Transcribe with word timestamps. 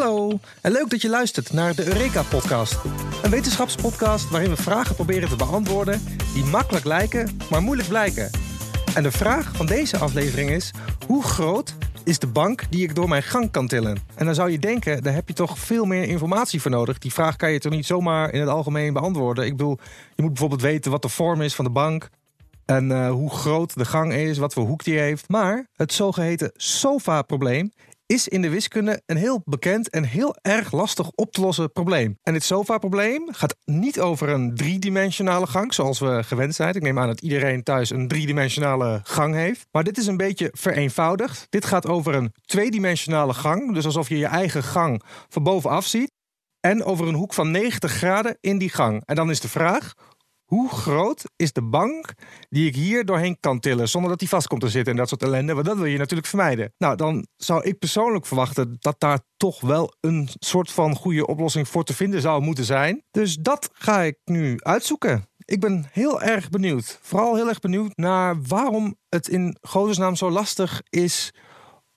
Hallo 0.00 0.38
en 0.60 0.72
leuk 0.72 0.90
dat 0.90 1.02
je 1.02 1.08
luistert 1.08 1.52
naar 1.52 1.74
de 1.74 1.86
Eureka-podcast. 1.86 2.78
Een 3.22 3.30
wetenschapspodcast 3.30 4.30
waarin 4.30 4.50
we 4.50 4.56
vragen 4.56 4.94
proberen 4.94 5.28
te 5.28 5.36
beantwoorden 5.36 6.02
die 6.34 6.44
makkelijk 6.44 6.84
lijken, 6.84 7.36
maar 7.50 7.62
moeilijk 7.62 7.88
blijken. 7.88 8.30
En 8.94 9.02
de 9.02 9.10
vraag 9.10 9.56
van 9.56 9.66
deze 9.66 9.98
aflevering 9.98 10.50
is: 10.50 10.70
hoe 11.06 11.22
groot 11.22 11.74
is 12.04 12.18
de 12.18 12.26
bank 12.26 12.70
die 12.70 12.82
ik 12.82 12.94
door 12.94 13.08
mijn 13.08 13.22
gang 13.22 13.50
kan 13.50 13.66
tillen? 13.66 13.98
En 14.14 14.26
dan 14.26 14.34
zou 14.34 14.50
je 14.50 14.58
denken, 14.58 15.02
daar 15.02 15.14
heb 15.14 15.28
je 15.28 15.34
toch 15.34 15.58
veel 15.58 15.84
meer 15.84 16.04
informatie 16.04 16.60
voor 16.60 16.70
nodig. 16.70 16.98
Die 16.98 17.12
vraag 17.12 17.36
kan 17.36 17.52
je 17.52 17.58
toch 17.58 17.72
niet 17.72 17.86
zomaar 17.86 18.32
in 18.32 18.40
het 18.40 18.48
algemeen 18.48 18.92
beantwoorden. 18.92 19.44
Ik 19.44 19.56
bedoel, 19.56 19.78
je 20.14 20.22
moet 20.22 20.30
bijvoorbeeld 20.30 20.62
weten 20.62 20.90
wat 20.90 21.02
de 21.02 21.08
vorm 21.08 21.40
is 21.40 21.54
van 21.54 21.64
de 21.64 21.70
bank. 21.70 22.08
En 22.64 22.90
uh, 22.90 23.10
hoe 23.10 23.30
groot 23.30 23.74
de 23.74 23.84
gang 23.84 24.12
is, 24.12 24.38
wat 24.38 24.52
voor 24.52 24.66
hoek 24.66 24.84
die 24.84 24.98
heeft. 24.98 25.28
Maar 25.28 25.66
het 25.74 25.92
zogeheten 25.92 26.50
sofa-probleem 26.54 27.72
is 28.10 28.28
in 28.28 28.42
de 28.42 28.48
wiskunde 28.48 29.02
een 29.06 29.16
heel 29.16 29.42
bekend 29.44 29.90
en 29.90 30.04
heel 30.04 30.36
erg 30.42 30.72
lastig 30.72 31.10
op 31.14 31.32
te 31.32 31.40
lossen 31.40 31.72
probleem. 31.72 32.18
En 32.22 32.32
dit 32.32 32.44
sofa-probleem 32.44 33.28
gaat 33.32 33.56
niet 33.64 34.00
over 34.00 34.28
een 34.28 34.54
driedimensionale 34.54 35.46
gang, 35.46 35.74
zoals 35.74 35.98
we 35.98 36.22
gewend 36.22 36.54
zijn. 36.54 36.74
Ik 36.74 36.82
neem 36.82 36.98
aan 36.98 37.06
dat 37.06 37.20
iedereen 37.20 37.62
thuis 37.62 37.90
een 37.90 38.08
driedimensionale 38.08 39.00
gang 39.02 39.34
heeft. 39.34 39.66
Maar 39.70 39.84
dit 39.84 39.98
is 39.98 40.06
een 40.06 40.16
beetje 40.16 40.50
vereenvoudigd. 40.52 41.46
Dit 41.48 41.64
gaat 41.64 41.86
over 41.86 42.14
een 42.14 42.32
tweedimensionale 42.44 43.34
gang, 43.34 43.74
dus 43.74 43.84
alsof 43.84 44.08
je 44.08 44.18
je 44.18 44.26
eigen 44.26 44.62
gang 44.62 45.02
van 45.28 45.42
bovenaf 45.42 45.86
ziet. 45.86 46.12
En 46.60 46.84
over 46.84 47.08
een 47.08 47.14
hoek 47.14 47.34
van 47.34 47.50
90 47.50 47.92
graden 47.92 48.36
in 48.40 48.58
die 48.58 48.70
gang. 48.70 49.02
En 49.04 49.14
dan 49.14 49.30
is 49.30 49.40
de 49.40 49.48
vraag: 49.48 49.94
hoe 50.50 50.68
groot 50.68 51.24
is 51.36 51.52
de 51.52 51.62
bank 51.62 52.12
die 52.48 52.66
ik 52.66 52.74
hier 52.74 53.04
doorheen 53.04 53.36
kan 53.40 53.60
tillen 53.60 53.88
zonder 53.88 54.10
dat 54.10 54.18
die 54.18 54.28
vast 54.28 54.46
komt 54.46 54.60
te 54.60 54.68
zitten 54.68 54.92
en 54.92 54.98
dat 54.98 55.08
soort 55.08 55.22
ellende? 55.22 55.54
Want 55.54 55.66
dat 55.66 55.76
wil 55.76 55.84
je 55.84 55.98
natuurlijk 55.98 56.28
vermijden. 56.28 56.72
Nou, 56.78 56.96
dan 56.96 57.26
zou 57.36 57.64
ik 57.64 57.78
persoonlijk 57.78 58.26
verwachten 58.26 58.76
dat 58.78 59.00
daar 59.00 59.20
toch 59.36 59.60
wel 59.60 59.94
een 60.00 60.28
soort 60.38 60.70
van 60.70 60.96
goede 60.96 61.26
oplossing 61.26 61.68
voor 61.68 61.84
te 61.84 61.94
vinden 61.94 62.20
zou 62.20 62.42
moeten 62.42 62.64
zijn. 62.64 63.02
Dus 63.10 63.36
dat 63.36 63.70
ga 63.72 64.02
ik 64.02 64.18
nu 64.24 64.56
uitzoeken. 64.58 65.28
Ik 65.38 65.60
ben 65.60 65.86
heel 65.92 66.22
erg 66.22 66.48
benieuwd. 66.48 66.98
Vooral 67.02 67.34
heel 67.34 67.48
erg 67.48 67.60
benieuwd 67.60 67.96
naar 67.96 68.42
waarom 68.42 68.96
het 69.08 69.28
in 69.28 69.56
godesnaam 69.60 70.16
zo 70.16 70.30
lastig 70.30 70.82
is 70.88 71.32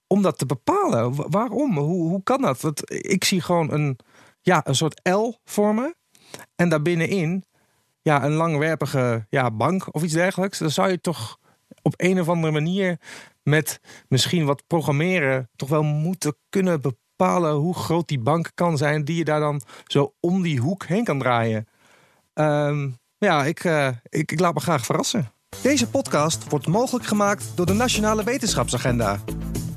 om 0.08 0.22
dat 0.22 0.38
te 0.38 0.46
bepalen. 0.46 1.32
Waarom? 1.32 1.78
Hoe, 1.78 2.10
hoe 2.10 2.24
kan 2.24 2.42
dat? 2.42 2.82
Ik 2.88 3.24
zie 3.24 3.42
gewoon 3.42 3.72
een, 3.72 4.00
ja, 4.42 4.68
een 4.68 4.76
soort 4.76 5.10
L 5.10 5.34
vormen. 5.44 5.96
En 6.56 6.70
daarbinnenin 6.70 7.44
ja, 8.04 8.24
een 8.24 8.34
langwerpige 8.34 9.26
ja, 9.30 9.52
bank 9.52 9.94
of 9.96 10.04
iets 10.04 10.14
dergelijks. 10.14 10.58
Dan 10.58 10.70
zou 10.70 10.90
je 10.90 11.02
toch 11.02 11.38
op 11.82 11.94
een 11.98 12.20
of 12.20 12.30
andere 12.30 12.54
manier 12.54 13.00
met 13.44 13.80
misschien 14.08 14.46
wat 14.46 14.68
programmeren 14.68 15.50
toch 15.56 15.70
wel 15.70 15.84
moeten 15.84 16.36
kunnen 16.50 16.82
bepalen 16.82 17.54
hoe 17.54 17.76
groot 17.76 18.08
die 18.08 18.20
bank 18.20 18.52
kan 18.54 18.78
zijn 18.78 19.06
die 19.06 19.16
je 19.16 19.24
daar 19.24 19.40
dan 19.40 19.62
zo 19.86 20.14
om 20.20 20.42
die 20.42 20.60
hoek 20.60 20.86
heen 20.86 21.04
kan 21.04 21.20
draaien. 21.20 21.68
Um, 22.34 22.98
ja, 23.18 23.46
ik, 23.46 23.64
uh, 23.64 23.88
ik, 24.10 24.32
ik 24.32 24.40
laat 24.40 24.54
me 24.54 24.60
graag 24.60 24.86
verrassen. 24.86 25.32
Deze 25.62 25.90
podcast 25.90 26.50
wordt 26.50 26.68
mogelijk 26.68 27.06
gemaakt 27.06 27.52
door 27.56 27.66
de 27.66 27.74
Nationale 27.74 28.24
Wetenschapsagenda. 28.24 29.20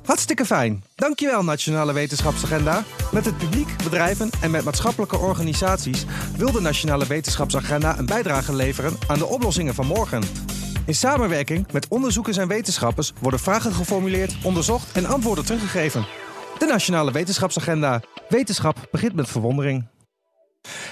Hartstikke 0.06 0.44
fijn. 0.44 0.84
Dankjewel 0.94 1.44
Nationale 1.44 1.92
Wetenschapsagenda. 1.92 2.84
Met 3.12 3.24
het 3.24 3.38
publiek, 3.38 3.76
bedrijven 3.84 4.30
en 4.40 4.50
met 4.50 4.64
maatschappelijke 4.64 5.18
organisaties 5.18 6.04
wil 6.36 6.52
de 6.52 6.60
Nationale 6.60 7.06
Wetenschapsagenda 7.06 7.98
een 7.98 8.06
bijdrage 8.06 8.54
leveren 8.54 8.96
aan 9.06 9.18
de 9.18 9.26
oplossingen 9.26 9.74
van 9.74 9.86
morgen. 9.86 10.22
In 10.86 10.94
samenwerking 10.94 11.72
met 11.72 11.88
onderzoekers 11.88 12.36
en 12.36 12.48
wetenschappers 12.48 13.12
worden 13.20 13.40
vragen 13.40 13.72
geformuleerd, 13.72 14.36
onderzocht 14.44 14.92
en 14.92 15.06
antwoorden 15.06 15.44
teruggegeven. 15.44 16.06
De 16.58 16.66
Nationale 16.66 17.12
Wetenschapsagenda. 17.12 18.02
Wetenschap 18.28 18.88
begint 18.90 19.14
met 19.14 19.28
verwondering. 19.28 19.86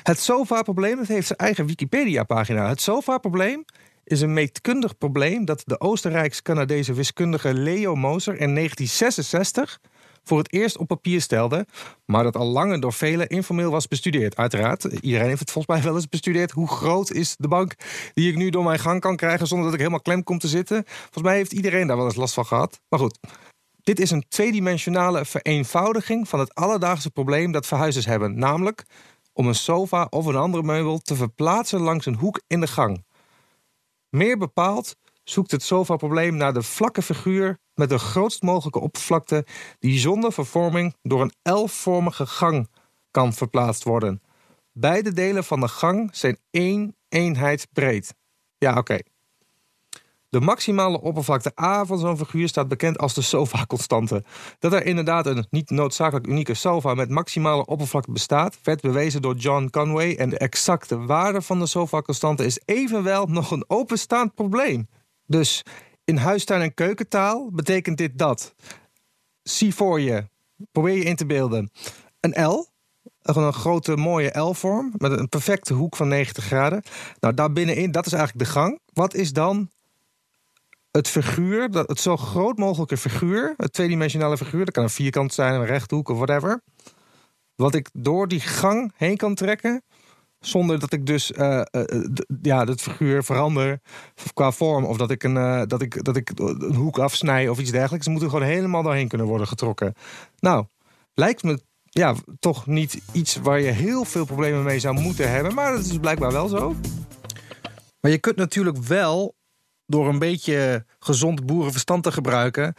Het 0.02 0.20
SOFA-probleem 0.20 0.98
heeft 1.06 1.26
zijn 1.26 1.38
eigen 1.38 1.66
Wikipedia-pagina. 1.66 2.69
Het 2.69 2.80
SOFA-probleem 2.80 3.64
is 4.04 4.20
een 4.20 4.32
meetkundig 4.32 4.98
probleem 4.98 5.44
dat 5.44 5.62
de 5.65 5.81
Oostenrijks-Canadese 5.81 6.92
wiskundige 6.92 7.54
Leo 7.54 7.94
Moser 7.94 8.32
in 8.32 8.54
1966 8.54 9.81
voor 10.25 10.38
het 10.38 10.53
eerst 10.53 10.78
op 10.78 10.87
papier 10.87 11.20
stelde, 11.20 11.66
maar 12.06 12.22
dat 12.22 12.37
al 12.37 12.47
langer 12.47 12.81
door 12.81 12.92
velen 12.92 13.28
informeel 13.28 13.70
was 13.70 13.88
bestudeerd. 13.88 14.37
Uiteraard, 14.37 14.84
iedereen 14.84 15.28
heeft 15.28 15.41
het 15.41 15.50
volgens 15.50 15.76
mij 15.76 15.84
wel 15.84 15.94
eens 15.94 16.09
bestudeerd. 16.09 16.50
Hoe 16.50 16.69
groot 16.69 17.10
is 17.10 17.37
de 17.37 17.48
bank 17.48 17.75
die 18.15 18.31
ik 18.31 18.37
nu 18.37 18.50
door 18.50 18.65
mijn 18.65 18.78
gang 18.78 19.00
kan 19.00 19.16
krijgen 19.16 19.47
zonder 19.47 19.65
dat 19.65 19.75
ik 19.75 19.81
helemaal 19.81 20.03
klem 20.03 20.22
kom 20.22 20.38
te 20.38 20.48
zitten? 20.48 20.84
Volgens 20.86 21.25
mij 21.25 21.36
heeft 21.36 21.53
iedereen 21.53 21.86
daar 21.86 21.97
wel 21.97 22.06
eens 22.06 22.15
last 22.15 22.34
van 22.34 22.47
gehad. 22.47 22.81
Maar 22.88 22.98
goed, 22.98 23.19
dit 23.82 24.00
is 24.00 24.10
een 24.10 24.25
tweedimensionale 24.28 25.25
vereenvoudiging 25.25 26.28
van 26.28 26.38
het 26.38 26.54
alledaagse 26.54 27.10
probleem 27.10 27.53
dat 27.53 27.66
verhuizers 27.66 28.06
hebben, 28.06 28.38
namelijk 28.38 28.84
om 29.32 29.47
een 29.47 29.54
sofa 29.54 30.06
of 30.10 30.26
een 30.26 30.36
andere 30.36 30.62
meubel 30.62 30.98
te 30.98 31.15
verplaatsen 31.15 31.81
langs 31.81 32.06
een 32.06 32.15
hoek 32.15 32.42
in 32.47 32.60
de 32.60 32.66
gang. 32.66 33.04
Meer 34.14 34.38
bepaald 34.38 34.97
zoekt 35.25 35.50
het 35.50 35.62
sofa-probleem 35.62 36.36
naar 36.36 36.52
de 36.52 36.62
vlakke 36.62 37.02
figuur 37.02 37.58
met 37.75 37.88
de 37.88 37.98
grootst 37.98 38.42
mogelijke 38.42 38.80
oppervlakte 38.80 39.47
die 39.78 39.98
zonder 39.98 40.32
vervorming 40.32 40.94
door 41.02 41.20
een 41.20 41.52
L-vormige 41.52 42.26
gang 42.26 42.69
kan 43.10 43.32
verplaatst 43.32 43.84
worden. 43.84 44.22
Beide 44.72 45.12
delen 45.12 45.44
van 45.44 45.60
de 45.60 45.69
gang 45.69 46.16
zijn 46.16 46.38
één 46.50 46.97
eenheid 47.08 47.69
breed. 47.72 48.14
Ja, 48.58 48.78
oké. 48.78 48.98
De 50.34 50.41
maximale 50.41 51.00
oppervlakte 51.00 51.53
A 51.61 51.84
van 51.84 51.99
zo'n 51.99 52.17
figuur 52.17 52.49
staat 52.49 52.69
bekend 52.69 52.99
als 52.99 53.15
de 53.15 53.22
sofa-constante. 53.22 54.25
Dat 54.59 54.72
er 54.72 54.87
inderdaad 54.87 55.27
een 55.27 55.47
niet 55.50 55.71
noodzakelijk 55.71 56.27
unieke 56.27 56.55
sofa 56.55 56.95
met 56.95 57.11
maximale 57.11 57.67
oppervlakte 57.67 58.12
bestaat, 58.12 58.59
werd 58.62 58.81
bewezen 58.81 59.22
door 59.22 59.34
John 59.34 59.69
Conway 59.71 60.15
en 60.15 60.28
de 60.28 60.39
exacte 60.39 60.99
waarde 60.99 61.43
van 61.43 61.59
de 61.59 61.67
sofa-constante 61.67 62.45
is 62.45 62.61
evenwel 62.65 63.27
nog 63.27 63.50
een 63.50 63.65
openstaand 63.67 64.34
probleem. 64.34 64.89
Dus 65.27 65.62
in 66.05 66.17
huistuin- 66.17 66.62
en 66.62 66.75
keukentaal 66.75 67.51
betekent 67.53 67.99
dit 67.99 68.19
dat. 68.19 68.55
Zie 69.43 69.75
voor 69.75 70.01
je, 70.01 70.28
probeer 70.72 70.97
je 70.97 71.05
in 71.05 71.16
te 71.16 71.27
beelden, 71.27 71.71
een 72.21 72.45
L, 72.47 72.66
een 73.22 73.53
grote 73.53 73.97
mooie 73.97 74.39
L-vorm 74.39 74.93
met 74.97 75.19
een 75.19 75.28
perfecte 75.28 75.75
hoek 75.75 75.97
van 75.97 76.09
90 76.09 76.45
graden. 76.45 76.83
Nou, 77.21 77.34
daar 77.34 77.53
binnenin, 77.53 77.93
dat 77.93 78.06
is 78.06 78.12
eigenlijk 78.12 78.45
de 78.45 78.53
gang. 78.53 78.81
Wat 78.93 79.15
is 79.15 79.33
dan 79.33 79.72
het 80.97 81.09
figuur, 81.09 81.71
dat, 81.71 81.88
het 81.88 82.00
zo 82.00 82.16
groot 82.16 82.59
mogelijke 82.59 82.97
figuur, 82.97 83.55
het 83.56 83.72
tweedimensionale 83.72 84.37
figuur, 84.37 84.65
dat 84.65 84.75
kan 84.75 84.82
een 84.82 84.91
vierkant 84.91 85.34
zijn, 85.34 85.55
een 85.55 85.66
rechthoek 85.66 86.09
of 86.09 86.16
whatever. 86.16 86.60
Wat 87.55 87.75
ik 87.75 87.88
door 87.93 88.28
die 88.28 88.41
gang 88.41 88.93
heen 88.97 89.16
kan 89.16 89.34
trekken, 89.34 89.83
zonder 90.38 90.78
dat 90.78 90.93
ik 90.93 91.06
dus 91.06 91.31
uh, 91.31 91.62
uh, 91.71 91.83
ja, 92.43 92.65
het 92.65 92.81
figuur 92.81 93.25
verander 93.25 93.81
qua 94.34 94.50
vorm. 94.50 94.84
Of 94.84 94.97
dat 94.97 95.10
ik, 95.10 95.22
een, 95.22 95.69
dat, 95.69 95.83
ik, 95.83 96.04
dat 96.04 96.16
ik 96.16 96.31
een 96.34 96.75
hoek 96.75 96.99
afsnij 96.99 97.49
of 97.49 97.59
iets 97.59 97.71
dergelijks. 97.71 98.04
Ze 98.04 98.10
moeten 98.10 98.31
gewoon 98.31 98.47
helemaal 98.47 98.83
doorheen 98.83 99.09
kunnen 99.09 99.27
worden 99.27 99.47
getrokken. 99.47 99.94
Nou, 100.38 100.65
lijkt 101.15 101.43
me 101.43 101.60
ja, 101.84 102.15
toch 102.38 102.66
niet 102.66 103.00
iets 103.12 103.37
waar 103.37 103.60
je 103.60 103.71
heel 103.71 104.04
veel 104.04 104.25
problemen 104.25 104.62
mee 104.62 104.78
zou 104.78 105.00
moeten 105.00 105.31
hebben. 105.31 105.54
Maar 105.54 105.72
dat 105.72 105.84
is 105.84 105.99
blijkbaar 105.99 106.33
wel 106.33 106.49
zo. 106.49 106.75
Maar 108.00 108.10
je 108.10 108.19
kunt 108.19 108.37
natuurlijk 108.37 108.77
wel 108.77 109.34
door 109.87 110.09
een 110.09 110.19
beetje 110.19 110.84
gezond 110.99 111.47
boerenverstand 111.47 112.03
te 112.03 112.12
gebruiken, 112.12 112.75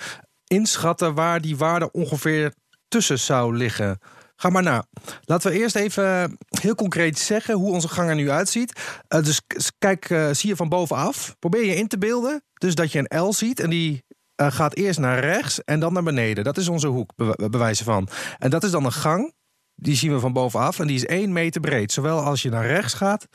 inschatten 0.48 1.14
waar 1.14 1.42
die 1.42 1.58
waarde 1.58 1.92
ongeveer 1.92 2.54
tussen 2.88 3.20
zou 3.20 3.58
liggen. 3.58 4.00
Ga 4.36 4.50
maar 4.50 4.64
na. 4.64 4.86
Laten 5.26 5.52
we 5.52 5.58
eerst 5.58 5.76
even 5.76 6.38
heel 6.60 6.76
concreet 6.76 7.20
zeggen 7.20 7.56
hoe 7.56 7.72
onze 7.72 7.88
gang 7.88 8.10
er 8.10 8.16
nu 8.16 8.30
uitziet. 8.30 8.80
Uh, 9.10 9.24
dus 9.24 9.42
kijk, 9.78 10.10
uh, 10.10 10.30
zie 10.32 10.50
je 10.50 10.56
van 10.56 10.70
bovenaf. 10.70 11.36
Probeer 11.40 11.66
je 11.66 11.76
in 11.76 11.88
te 11.88 11.98
beelden. 11.98 12.44
Dus 12.54 12.76
dat 12.76 12.92
je 12.92 13.06
een 13.08 13.22
L 13.22 13.34
ziet 13.34 13.60
en 13.60 13.70
die 13.70 14.04
uh, 14.42 14.52
gaat 14.52 14.76
eerst 14.76 15.00
naar 15.00 15.20
rechts 15.20 15.64
en 15.64 15.80
dan 15.80 15.94
naar 15.94 16.04
beneden. 16.04 16.44
Dat 16.44 16.58
is 16.58 16.68
onze 16.68 16.88
hoek, 16.88 17.12
be 17.16 17.48
bewijzen 17.51 17.86
van. 17.86 18.08
En 18.38 18.50
dat 18.50 18.63
is 18.63 18.72
dan 18.72 18.86
een 18.86 18.92
gang. 18.92 19.34
Die 19.75 19.96
zien 19.96 20.13
we 20.13 20.19
van 20.19 20.34
bovenaf 20.34 20.80
en 20.80 20.88
die 20.88 20.96
is 20.96 21.06
1 21.06 21.34
meter 21.34 21.62
breed. 21.62 21.92
Zowel 21.92 22.19
als 22.19 22.42
je 22.42 22.50
naar 22.50 22.66
rechts 22.66 22.94
gaat, 22.94 23.28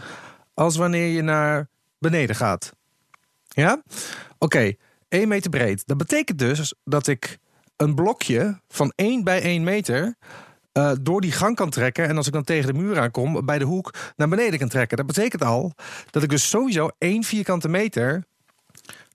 als 0.55 0.77
wanneer 0.77 1.07
je 1.07 1.23
naar 1.23 1.69
beneden 1.99 2.37
gaat. 2.37 2.73
Ja? 3.55 3.83
Oké, 3.83 4.27
okay, 4.39 4.79
1 5.09 5.29
meter 5.29 5.51
breed. 5.51 5.83
Dat 5.87 5.97
betekent 5.97 6.39
dus 6.39 6.75
dat 6.85 7.07
ik 7.07 7.39
een 7.77 7.95
blokje 7.95 8.61
van 8.69 8.93
1 8.97 9.25
bij 9.25 9.43
1 9.43 9.65
meter 9.65 10.15
uh, 10.73 10.93
door 11.01 11.21
die 11.21 11.33
gang 11.33 11.57
kan 11.57 11.71
trekken. 11.71 12.09
En 12.09 12.17
als 12.17 12.27
ik 12.27 12.33
dan 12.33 12.45
tegen 12.45 12.67
de 12.67 12.79
muur 12.79 13.01
aankom, 13.01 13.47
bij 13.47 13.59
de 13.59 13.65
hoek 13.65 13.95
naar 14.17 14.29
beneden 14.29 14.59
kan 14.59 14.69
trekken. 14.69 14.97
Dat 14.97 15.07
betekent 15.07 15.45
al 15.45 15.73
dat 16.11 16.23
ik 16.23 16.29
dus 16.29 16.49
sowieso 16.49 16.91
1 16.99 17.25
vierkante 17.25 17.69
meter 17.69 18.25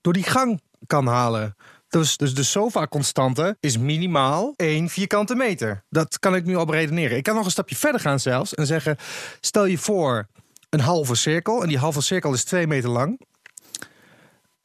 door 0.02 0.14
die 0.14 0.24
gang 0.24 0.62
kan 0.88 1.08
halen. 1.08 1.56
Dus, 1.90 2.18
dus 2.18 2.34
de 2.34 2.44
sofa-constante 2.44 3.58
is 3.60 3.78
minimaal 3.78 4.54
1 4.56 4.90
vierkante 4.90 5.36
meter. 5.36 5.84
Dat 5.90 6.20
kan 6.20 6.36
ik 6.36 6.46
nu 6.46 6.56
al 6.56 6.66
beredeneren. 6.66 7.18
Ik 7.18 7.24
kan 7.24 7.36
nog 7.36 7.46
een 7.46 7.52
stapje 7.52 7.76
verder 7.76 8.02
gaan 8.02 8.20
zelfs 8.20 8.54
en 8.54 8.66
zeggen: 8.66 8.98
stel 9.40 9.66
je 9.66 9.78
voor 9.78 10.28
een 10.70 10.80
halve 10.80 11.16
cirkel. 11.16 11.62
En 11.62 11.68
die 11.68 11.78
halve 11.78 12.02
cirkel 12.02 12.34
is 12.34 12.44
2 12.44 12.68
meter 12.68 12.90
lang. 12.90 13.20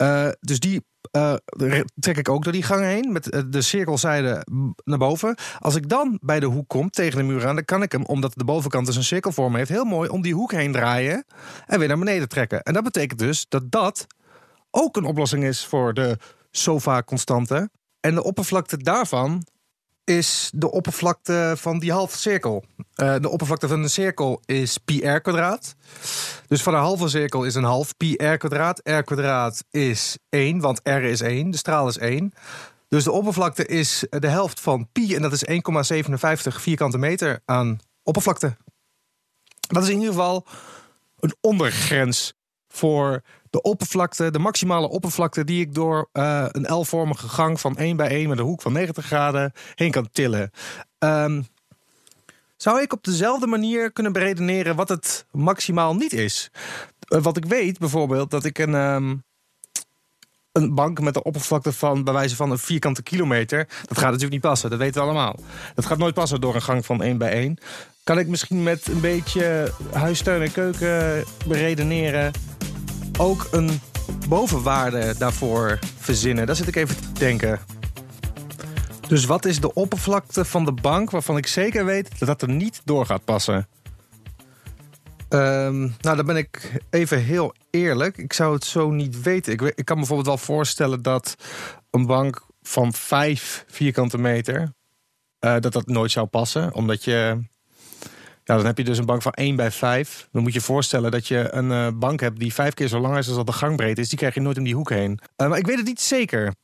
Uh, 0.03 0.29
dus 0.41 0.59
die 0.59 0.83
eh, 1.11 1.35
trek 1.99 2.17
ik 2.17 2.29
ook 2.29 2.45
door 2.45 2.53
die 2.53 2.63
gang 2.63 2.85
heen 2.85 3.13
met 3.13 3.31
eh, 3.31 3.43
de 3.49 3.63
cirkelzijde 3.63 4.47
naar 4.85 4.99
boven. 4.99 5.35
Als 5.59 5.75
ik 5.75 5.89
dan 5.89 6.19
bij 6.23 6.41
de 6.41 6.47
hoek 6.47 6.69
kom 6.69 6.91
tegen 6.91 7.19
de 7.19 7.25
muur 7.25 7.47
aan, 7.47 7.55
dan 7.55 7.65
kan 7.65 7.83
ik 7.83 7.93
hem, 7.93 8.05
omdat 8.05 8.33
de 8.35 8.45
bovenkant 8.45 8.87
dus 8.87 8.97
een 8.97 9.05
cirkelvorm 9.05 9.55
heeft, 9.55 9.69
heel 9.69 9.85
mooi 9.85 10.09
om 10.09 10.23
die 10.23 10.35
hoek 10.35 10.53
heen 10.53 10.73
draaien 10.73 11.25
en 11.67 11.79
weer 11.79 11.89
naar 11.89 11.99
beneden 11.99 12.29
trekken. 12.29 12.63
En 12.63 12.73
dat 12.73 12.83
betekent 12.83 13.19
dus 13.19 13.47
dat 13.49 13.71
dat 13.71 14.07
ook 14.71 14.97
een 14.97 15.05
oplossing 15.05 15.45
is 15.45 15.67
voor 15.67 15.95
de 15.95 16.17
sofa-constante. 16.51 17.71
En 18.01 18.15
de 18.15 18.23
oppervlakte 18.23 18.77
daarvan 18.77 19.45
is 20.05 20.51
de 20.55 20.71
oppervlakte 20.71 21.55
van 21.57 21.79
die 21.79 21.93
halve 21.93 22.19
cirkel. 22.19 22.65
Uh, 22.97 23.15
de 23.21 23.29
oppervlakte 23.29 23.69
van 23.69 23.83
een 23.83 23.91
cirkel 23.91 24.41
is 24.45 24.79
pi 24.79 25.07
r 25.07 25.21
kwadraat. 25.21 25.75
Dus 26.47 26.63
van 26.63 26.75
een 26.75 26.81
halve 26.81 27.09
cirkel 27.09 27.45
is 27.45 27.55
een 27.55 27.65
half 27.65 27.97
pi 27.97 28.15
r 28.15 28.37
kwadraat. 28.37 28.81
R 28.85 29.03
kwadraat 29.03 29.65
is 29.71 30.19
1, 30.29 30.61
want 30.61 30.81
r 30.83 31.03
is 31.03 31.21
1, 31.21 31.51
de 31.51 31.57
straal 31.57 31.89
is 31.89 31.99
1. 31.99 32.33
Dus 32.89 33.05
de 33.05 33.13
oppervlakte 33.13 33.67
is 33.67 34.07
de 34.09 34.29
helft 34.29 34.61
van 34.61 34.89
pi 34.93 35.15
en 35.15 35.23
dat 35.23 35.33
is 35.33 35.45
1,57 35.49 36.61
vierkante 36.61 36.99
meter 36.99 37.41
aan 37.45 37.79
oppervlakte. 38.03 38.57
Dat 39.69 39.83
is 39.83 39.89
in 39.89 39.99
ieder 39.99 40.13
geval 40.13 40.47
een 41.19 41.35
ondergrens 41.41 42.35
voor 42.69 43.23
de 43.51 43.63
oppervlakte, 43.63 44.31
de 44.31 44.39
maximale 44.39 44.89
oppervlakte 44.89 45.45
die 45.45 45.61
ik 45.61 45.75
door 45.75 46.09
uh, 46.13 46.45
een 46.49 46.75
L-vormige 46.75 47.29
gang 47.29 47.61
van 47.61 47.77
1 47.77 47.97
bij 47.97 48.09
1 48.09 48.29
met 48.29 48.39
een 48.39 48.45
hoek 48.45 48.63
van 48.63 48.73
90 48.73 49.05
graden 49.05 49.53
heen 49.75 49.91
kan 49.91 50.09
tillen. 50.13 50.51
Um, 50.99 51.47
zou 52.57 52.81
ik 52.81 52.93
op 52.93 53.05
dezelfde 53.05 53.47
manier 53.47 53.93
kunnen 53.93 54.13
beredeneren 54.13 54.77
wat 54.77 54.89
het 54.89 55.27
maximaal 55.31 55.95
niet 55.95 56.13
is? 56.13 56.51
Uh, 57.09 57.23
wat 57.23 57.37
ik 57.37 57.45
weet 57.45 57.79
bijvoorbeeld 57.79 58.31
dat 58.31 58.45
ik 58.45 58.59
een, 58.59 58.75
um, 58.75 59.25
een 60.53 60.75
bank 60.75 61.01
met 61.01 61.17
een 61.17 61.25
oppervlakte 61.25 61.73
van 61.73 62.05
bij 62.05 62.13
wijze 62.13 62.37
van 62.37 62.51
een 62.51 62.59
vierkante 62.59 63.03
kilometer. 63.03 63.67
Dat 63.67 63.99
gaat 63.99 64.07
natuurlijk 64.07 64.33
niet 64.33 64.41
passen, 64.41 64.71
dat 64.71 64.79
weten 64.79 65.01
we 65.01 65.09
allemaal. 65.09 65.37
Dat 65.75 65.87
gaat 65.87 65.99
nooit 65.99 66.15
passen 66.15 66.41
door 66.41 66.55
een 66.55 66.63
gang 66.63 66.87
van 66.87 67.03
1 67.03 67.19
bij 67.19 67.33
1. 67.33 67.59
Kan 68.05 68.19
ik 68.19 68.27
misschien 68.27 68.63
met 68.63 68.89
een 68.89 69.01
beetje 69.01 69.73
huistuin 69.93 70.43
en 70.43 70.53
keuken 70.53 71.25
beredeneren 71.47 72.33
ook 73.21 73.49
een 73.51 73.81
bovenwaarde 74.29 75.15
daarvoor 75.19 75.79
verzinnen? 75.99 76.47
Daar 76.47 76.57
zit 76.57 76.69
ik 76.69 76.77
even 76.77 76.97
te 76.97 77.13
denken. 77.13 77.61
Dus 79.09 79.25
wat 79.25 79.45
is 79.45 79.61
de 79.61 79.75
oppervlakte 79.75 80.45
van 80.45 80.65
de 80.65 80.73
bank 80.73 81.11
waarvan 81.11 81.37
ik 81.37 81.47
zeker 81.47 81.85
weet 81.85 82.19
dat 82.19 82.29
dat 82.29 82.43
er 82.43 82.49
niet 82.49 82.81
door 82.85 83.07
gaat 83.07 83.25
passen? 83.25 83.69
Um, 85.29 85.95
nou, 86.01 86.17
dan 86.17 86.27
ben 86.27 86.37
ik 86.37 86.81
even 86.91 87.23
heel 87.23 87.55
eerlijk. 87.71 88.19
Ik 88.19 88.33
zou 88.33 88.55
het 88.55 88.65
zo 88.65 88.91
niet 88.91 89.23
weten. 89.23 89.53
Ik, 89.53 89.61
ik 89.61 89.85
kan 89.85 89.97
me 89.97 90.07
bijvoorbeeld 90.07 90.29
wel 90.29 90.57
voorstellen 90.57 91.03
dat 91.03 91.35
een 91.91 92.07
bank 92.07 92.47
van 92.63 92.93
5 92.93 93.65
vierkante 93.69 94.19
meter... 94.19 94.73
Uh, 95.41 95.57
dat 95.61 95.73
dat 95.73 95.87
nooit 95.87 96.11
zou 96.11 96.27
passen. 96.27 96.75
Omdat 96.75 97.05
je 97.05 97.39
dan 98.57 98.67
heb 98.67 98.79
je 98.79 98.85
dus 98.85 98.99
een 98.99 99.07
bank 99.07 99.23
van 99.23 99.33
1 99.33 99.57
bij 99.57 99.71
5. 99.71 100.29
Dan 100.33 100.43
moet 100.43 100.53
je 100.53 100.61
voorstellen 100.61 101.11
dat 101.11 101.27
je 101.27 101.53
een 101.53 101.71
uh, 101.71 101.89
bank 101.95 102.21
hebt 102.21 102.39
die 102.39 102.55
vijf 102.55 102.75
keer 102.75 102.89
zo 102.89 103.01
lang 103.01 103.17
is 103.17 103.27
als 103.27 103.37
dat 103.37 103.47
de 103.47 103.53
gangbreed 103.53 103.99
is. 103.99 104.09
Die 104.09 104.19
krijg 104.19 104.35
je 104.35 104.41
nooit 104.41 104.59
om 104.59 104.65
die 104.65 104.75
hoek 104.75 104.91
heen. 104.91 105.21
Uh, 105.37 105.49
maar 105.49 105.59
ik 105.59 105.67
weet 105.67 105.77
het 105.77 105.87
niet 105.87 106.01
zeker. 106.01 106.55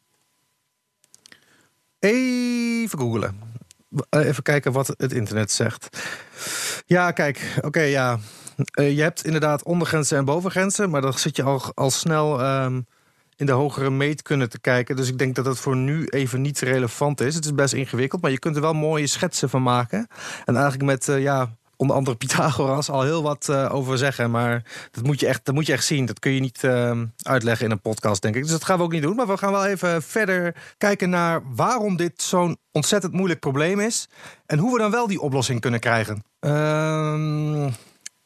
Even 1.98 2.98
googelen. 2.98 3.40
Uh, 4.10 4.26
even 4.26 4.42
kijken 4.42 4.72
wat 4.72 4.94
het 4.96 5.12
internet 5.12 5.52
zegt. 5.52 5.88
Ja, 6.86 7.10
kijk. 7.10 7.58
Oké, 7.60 7.80
ja. 7.80 8.18
je 8.74 9.02
hebt 9.02 9.24
inderdaad 9.24 9.62
ondergrenzen 9.62 10.18
en 10.18 10.24
bovengrenzen. 10.24 10.90
Maar 10.90 11.00
dan 11.00 11.12
zit 11.12 11.36
je 11.36 11.42
al, 11.42 11.62
al 11.74 11.90
snel 11.90 12.44
um, 12.44 12.86
in 13.36 13.46
de 13.46 13.52
hogere 13.52 13.90
meetkunde 13.90 14.48
te 14.48 14.60
kijken. 14.60 14.96
Dus 14.96 15.08
ik 15.08 15.18
denk 15.18 15.34
dat 15.34 15.44
dat 15.44 15.58
voor 15.58 15.76
nu 15.76 16.06
even 16.06 16.40
niet 16.40 16.60
relevant 16.60 17.20
is. 17.20 17.34
Het 17.34 17.44
is 17.44 17.54
best 17.54 17.74
ingewikkeld, 17.74 18.22
maar 18.22 18.30
je 18.30 18.38
kunt 18.38 18.56
er 18.56 18.62
wel 18.62 18.74
mooie 18.74 19.06
schetsen 19.06 19.50
van 19.50 19.62
maken. 19.62 20.08
En 20.44 20.56
eigenlijk 20.56 20.84
met, 20.84 21.20
ja 21.20 21.56
onder 21.76 21.96
andere 21.96 22.16
Pythagoras 22.16 22.90
al 22.90 23.02
heel 23.02 23.22
wat 23.22 23.46
uh, 23.50 23.74
over 23.74 23.98
zeggen. 23.98 24.30
Maar 24.30 24.62
dat 24.90 25.04
moet, 25.04 25.20
je 25.20 25.26
echt, 25.26 25.44
dat 25.44 25.54
moet 25.54 25.66
je 25.66 25.72
echt 25.72 25.84
zien. 25.84 26.06
Dat 26.06 26.18
kun 26.18 26.32
je 26.32 26.40
niet 26.40 26.62
uh, 26.62 27.00
uitleggen 27.22 27.66
in 27.66 27.72
een 27.72 27.80
podcast, 27.80 28.22
denk 28.22 28.34
ik. 28.34 28.42
Dus 28.42 28.50
dat 28.50 28.64
gaan 28.64 28.78
we 28.78 28.84
ook 28.84 28.92
niet 28.92 29.02
doen. 29.02 29.16
Maar 29.16 29.26
we 29.26 29.36
gaan 29.36 29.52
wel 29.52 29.66
even 29.66 30.02
verder 30.02 30.54
kijken 30.78 31.10
naar 31.10 31.42
waarom 31.54 31.96
dit 31.96 32.22
zo'n 32.22 32.58
ontzettend 32.72 33.12
moeilijk 33.12 33.40
probleem 33.40 33.80
is. 33.80 34.08
En 34.46 34.58
hoe 34.58 34.72
we 34.72 34.78
dan 34.78 34.90
wel 34.90 35.06
die 35.06 35.20
oplossing 35.20 35.60
kunnen 35.60 35.80
krijgen. 35.80 36.24
Uh, 36.40 37.66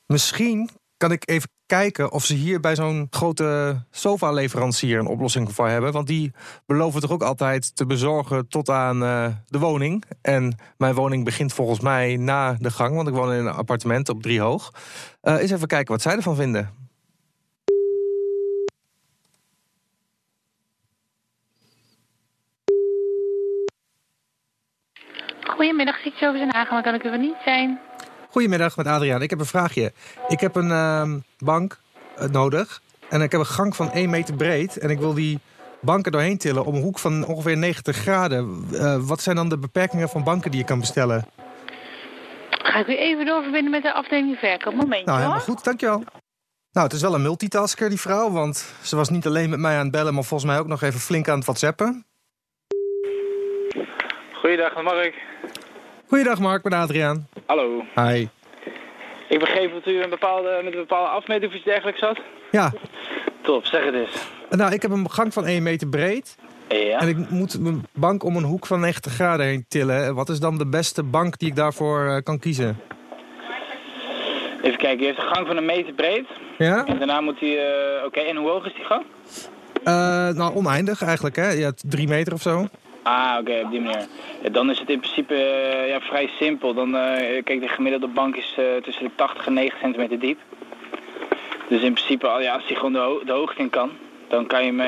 misschien 0.06 0.70
kan 0.96 1.12
ik 1.12 1.28
even 1.28 1.48
kijken 1.70 2.12
of 2.12 2.24
ze 2.24 2.34
hier 2.34 2.60
bij 2.60 2.74
zo'n 2.74 3.06
grote 3.10 3.80
sofa-leverancier 3.90 4.98
een 4.98 5.06
oplossing 5.06 5.52
voor 5.52 5.68
hebben. 5.68 5.92
Want 5.92 6.06
die 6.06 6.32
beloven 6.66 7.00
toch 7.00 7.10
ook 7.10 7.22
altijd 7.22 7.76
te 7.76 7.86
bezorgen 7.86 8.48
tot 8.48 8.68
aan 8.68 9.02
uh, 9.02 9.26
de 9.46 9.58
woning. 9.58 10.04
En 10.22 10.58
mijn 10.76 10.94
woning 10.94 11.24
begint 11.24 11.52
volgens 11.52 11.80
mij 11.80 12.16
na 12.16 12.56
de 12.58 12.70
gang, 12.70 12.94
want 12.94 13.08
ik 13.08 13.14
woon 13.14 13.32
in 13.32 13.46
een 13.46 13.52
appartement 13.52 14.08
op 14.08 14.22
drie 14.22 14.40
hoog. 14.40 14.72
Uh, 15.22 15.40
eens 15.40 15.50
even 15.50 15.66
kijken 15.66 15.92
wat 15.92 16.02
zij 16.02 16.16
ervan 16.16 16.36
vinden. 16.36 16.70
Goedemiddag, 25.40 25.96
zo 26.02 26.36
zijn 26.36 26.54
aangaan, 26.54 26.74
maar 26.74 26.82
kan 26.82 26.94
ik 26.94 27.04
er 27.04 27.18
niet 27.18 27.36
zijn? 27.44 27.80
Goedemiddag, 28.30 28.76
met 28.76 28.86
Adriaan. 28.86 29.22
Ik 29.22 29.30
heb 29.30 29.38
een 29.38 29.46
vraagje. 29.46 29.92
Ik 30.28 30.40
heb 30.40 30.56
een 30.56 30.68
uh, 30.68 31.14
bank 31.38 31.78
uh, 32.18 32.28
nodig 32.28 32.80
en 33.08 33.22
ik 33.22 33.32
heb 33.32 33.40
een 33.40 33.46
gang 33.46 33.76
van 33.76 33.90
1 33.92 34.10
meter 34.10 34.34
breed. 34.34 34.78
En 34.78 34.90
ik 34.90 34.98
wil 34.98 35.14
die 35.14 35.38
banken 35.80 36.12
doorheen 36.12 36.38
tillen 36.38 36.64
om 36.64 36.74
een 36.74 36.82
hoek 36.82 36.98
van 36.98 37.26
ongeveer 37.26 37.56
90 37.56 37.96
graden. 37.96 38.64
Uh, 38.72 38.96
wat 39.00 39.20
zijn 39.20 39.36
dan 39.36 39.48
de 39.48 39.58
beperkingen 39.58 40.08
van 40.08 40.24
banken 40.24 40.50
die 40.50 40.60
je 40.60 40.66
kan 40.66 40.80
bestellen? 40.80 41.26
Ga 42.50 42.78
ik 42.78 42.86
u 42.86 42.96
even 42.96 43.26
doorverbinden 43.26 43.70
met 43.70 43.82
de 43.82 43.92
afdeling 43.92 44.38
verkoop. 44.38 44.74
Momentje 44.74 45.06
Nou, 45.06 45.18
helemaal 45.18 45.40
goed. 45.40 45.64
Dankjewel. 45.64 46.02
Nou, 46.72 46.86
het 46.86 46.92
is 46.92 47.02
wel 47.02 47.14
een 47.14 47.22
multitasker, 47.22 47.88
die 47.88 48.00
vrouw. 48.00 48.30
Want 48.30 48.74
ze 48.82 48.96
was 48.96 49.08
niet 49.08 49.26
alleen 49.26 49.50
met 49.50 49.58
mij 49.58 49.76
aan 49.76 49.82
het 49.82 49.90
bellen... 49.90 50.14
maar 50.14 50.24
volgens 50.24 50.50
mij 50.50 50.60
ook 50.60 50.66
nog 50.66 50.82
even 50.82 51.00
flink 51.00 51.28
aan 51.28 51.36
het 51.36 51.44
whatsappen. 51.44 52.04
Goeiedag, 54.32 54.82
Mark. 54.82 55.14
Goeiedag 56.08 56.38
Mark, 56.38 56.64
met 56.64 56.72
Adriaan. 56.72 57.28
Hallo. 57.50 57.84
Hi. 57.94 58.26
Ik 59.28 59.38
begreep 59.38 59.72
dat 59.72 59.86
u 59.86 60.02
een 60.02 60.10
bepaalde, 60.10 60.60
met 60.64 60.72
een 60.72 60.78
bepaalde 60.78 61.08
afmeting 61.08 61.50
of 61.50 61.56
iets 61.56 61.64
dergelijks 61.64 62.00
had. 62.00 62.20
Ja. 62.50 62.72
Top, 63.42 63.64
zeg 63.64 63.84
het 63.84 63.94
eens. 63.94 64.28
Nou, 64.50 64.72
ik 64.72 64.82
heb 64.82 64.90
een 64.90 65.10
gang 65.10 65.32
van 65.32 65.46
1 65.46 65.62
meter 65.62 65.88
breed. 65.88 66.36
Ja. 66.68 67.00
En 67.00 67.08
ik 67.08 67.30
moet 67.30 67.60
mijn 67.60 67.86
bank 67.92 68.24
om 68.24 68.36
een 68.36 68.44
hoek 68.44 68.66
van 68.66 68.80
90 68.80 69.12
graden 69.12 69.46
heen 69.46 69.64
tillen. 69.68 70.14
Wat 70.14 70.28
is 70.28 70.40
dan 70.40 70.58
de 70.58 70.66
beste 70.66 71.02
bank 71.02 71.38
die 71.38 71.48
ik 71.48 71.56
daarvoor 71.56 72.04
uh, 72.04 72.16
kan 72.22 72.38
kiezen? 72.38 72.80
Even 74.62 74.78
kijken, 74.78 75.02
u 75.02 75.04
heeft 75.04 75.18
een 75.18 75.34
gang 75.34 75.46
van 75.46 75.56
een 75.56 75.66
meter 75.66 75.92
breed. 75.92 76.26
Ja. 76.58 76.86
En 76.86 76.98
daarna 76.98 77.20
moet 77.20 77.40
hij... 77.40 77.48
Uh, 77.48 77.96
Oké, 77.96 78.06
okay. 78.06 78.24
en 78.30 78.36
hoe 78.36 78.48
hoog 78.48 78.66
is 78.66 78.74
die 78.74 78.84
gang? 78.84 79.04
Uh, 79.84 80.28
nou, 80.38 80.54
oneindig 80.54 81.02
eigenlijk, 81.02 81.36
hè. 81.36 81.50
Ja, 81.50 81.72
drie 81.88 82.08
meter 82.08 82.32
of 82.32 82.42
zo. 82.42 82.68
Ah, 83.02 83.36
oké, 83.40 83.50
okay, 83.50 83.62
op 83.62 83.70
die 83.70 83.80
manier. 83.80 84.06
Ja, 84.42 84.48
dan 84.48 84.70
is 84.70 84.78
het 84.78 84.90
in 84.90 85.00
principe 85.00 85.34
uh, 85.34 85.88
ja, 85.88 86.00
vrij 86.00 86.30
simpel. 86.38 86.74
Dan, 86.74 86.88
uh, 86.88 87.02
kijk, 87.44 87.60
de 87.60 87.68
gemiddelde 87.68 88.08
bank 88.08 88.36
is 88.36 88.56
uh, 88.58 88.64
tussen 88.82 89.04
de 89.04 89.10
80 89.14 89.46
en 89.46 89.52
90 89.52 89.80
centimeter 89.80 90.18
diep. 90.18 90.38
Dus 91.68 91.82
in 91.82 91.92
principe, 91.92 92.26
ja, 92.40 92.54
als 92.54 92.66
hij 92.66 92.76
gewoon 92.76 92.92
de, 92.92 92.98
ho 92.98 93.24
de, 93.24 93.32
hoogte 93.32 93.60
in 93.60 93.70
kan, 93.70 93.90
dan 94.28 94.46
kan 94.46 94.64
je 94.64 94.72
hem 94.72 94.80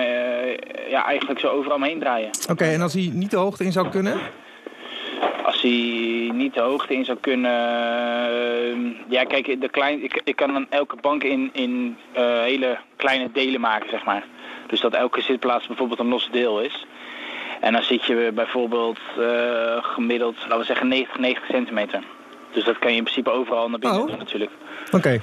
ja, 0.89 1.05
eigenlijk 1.05 1.41
zo 1.41 1.49
overal 1.49 1.77
omheen 1.77 1.99
draaien. 1.99 2.31
Oké, 2.43 2.53
okay, 2.53 2.75
en 2.75 2.81
als 2.81 2.93
hij 2.93 3.11
niet 3.13 3.31
de 3.31 3.37
hoogte 3.37 3.65
in 3.65 3.73
zou 3.73 3.89
kunnen? 3.89 4.21
Als 5.45 5.63
hij 5.63 6.31
niet 6.33 6.55
de 6.55 6.61
hoogte 6.61 6.95
in 6.95 7.05
zou 7.05 7.19
kunnen... 7.21 7.51
ja, 9.09 9.25
kijk, 9.25 9.61
de 9.61 9.69
klein, 9.69 10.05
ik, 10.05 10.21
ik 10.25 10.37
kan 10.37 10.53
dan 10.53 10.67
elke 10.69 10.97
bank 11.01 11.23
in, 11.23 11.51
in 11.53 11.97
hele 12.43 12.79
kleine 12.97 13.29
delen 13.33 13.61
maken, 13.61 13.91
zeg 13.91 14.05
maar. 14.05 14.25
Dus 14.67 14.81
dat 14.81 14.95
elke 14.95 15.21
zitplaats 15.21 15.67
bijvoorbeeld 15.67 16.01
een 16.01 16.09
los 16.09 16.29
deel 16.31 16.61
is. 16.61 16.87
En 17.63 17.73
dan 17.73 17.83
zit 17.83 18.05
je 18.05 18.31
bijvoorbeeld 18.35 18.99
uh, 19.19 19.85
gemiddeld, 19.85 20.37
laten 20.41 20.59
we 20.59 20.65
zeggen 20.65 20.89
90, 20.89 21.19
90 21.19 21.47
centimeter. 21.47 22.03
Dus 22.53 22.65
dat 22.65 22.79
kan 22.79 22.91
je 22.91 22.97
in 22.97 23.03
principe 23.03 23.31
overal 23.31 23.69
naar 23.69 23.79
binnen 23.79 24.01
oh. 24.01 24.07
doen 24.07 24.19
natuurlijk. 24.19 24.51
Oké. 24.87 24.97
Okay. 24.97 25.21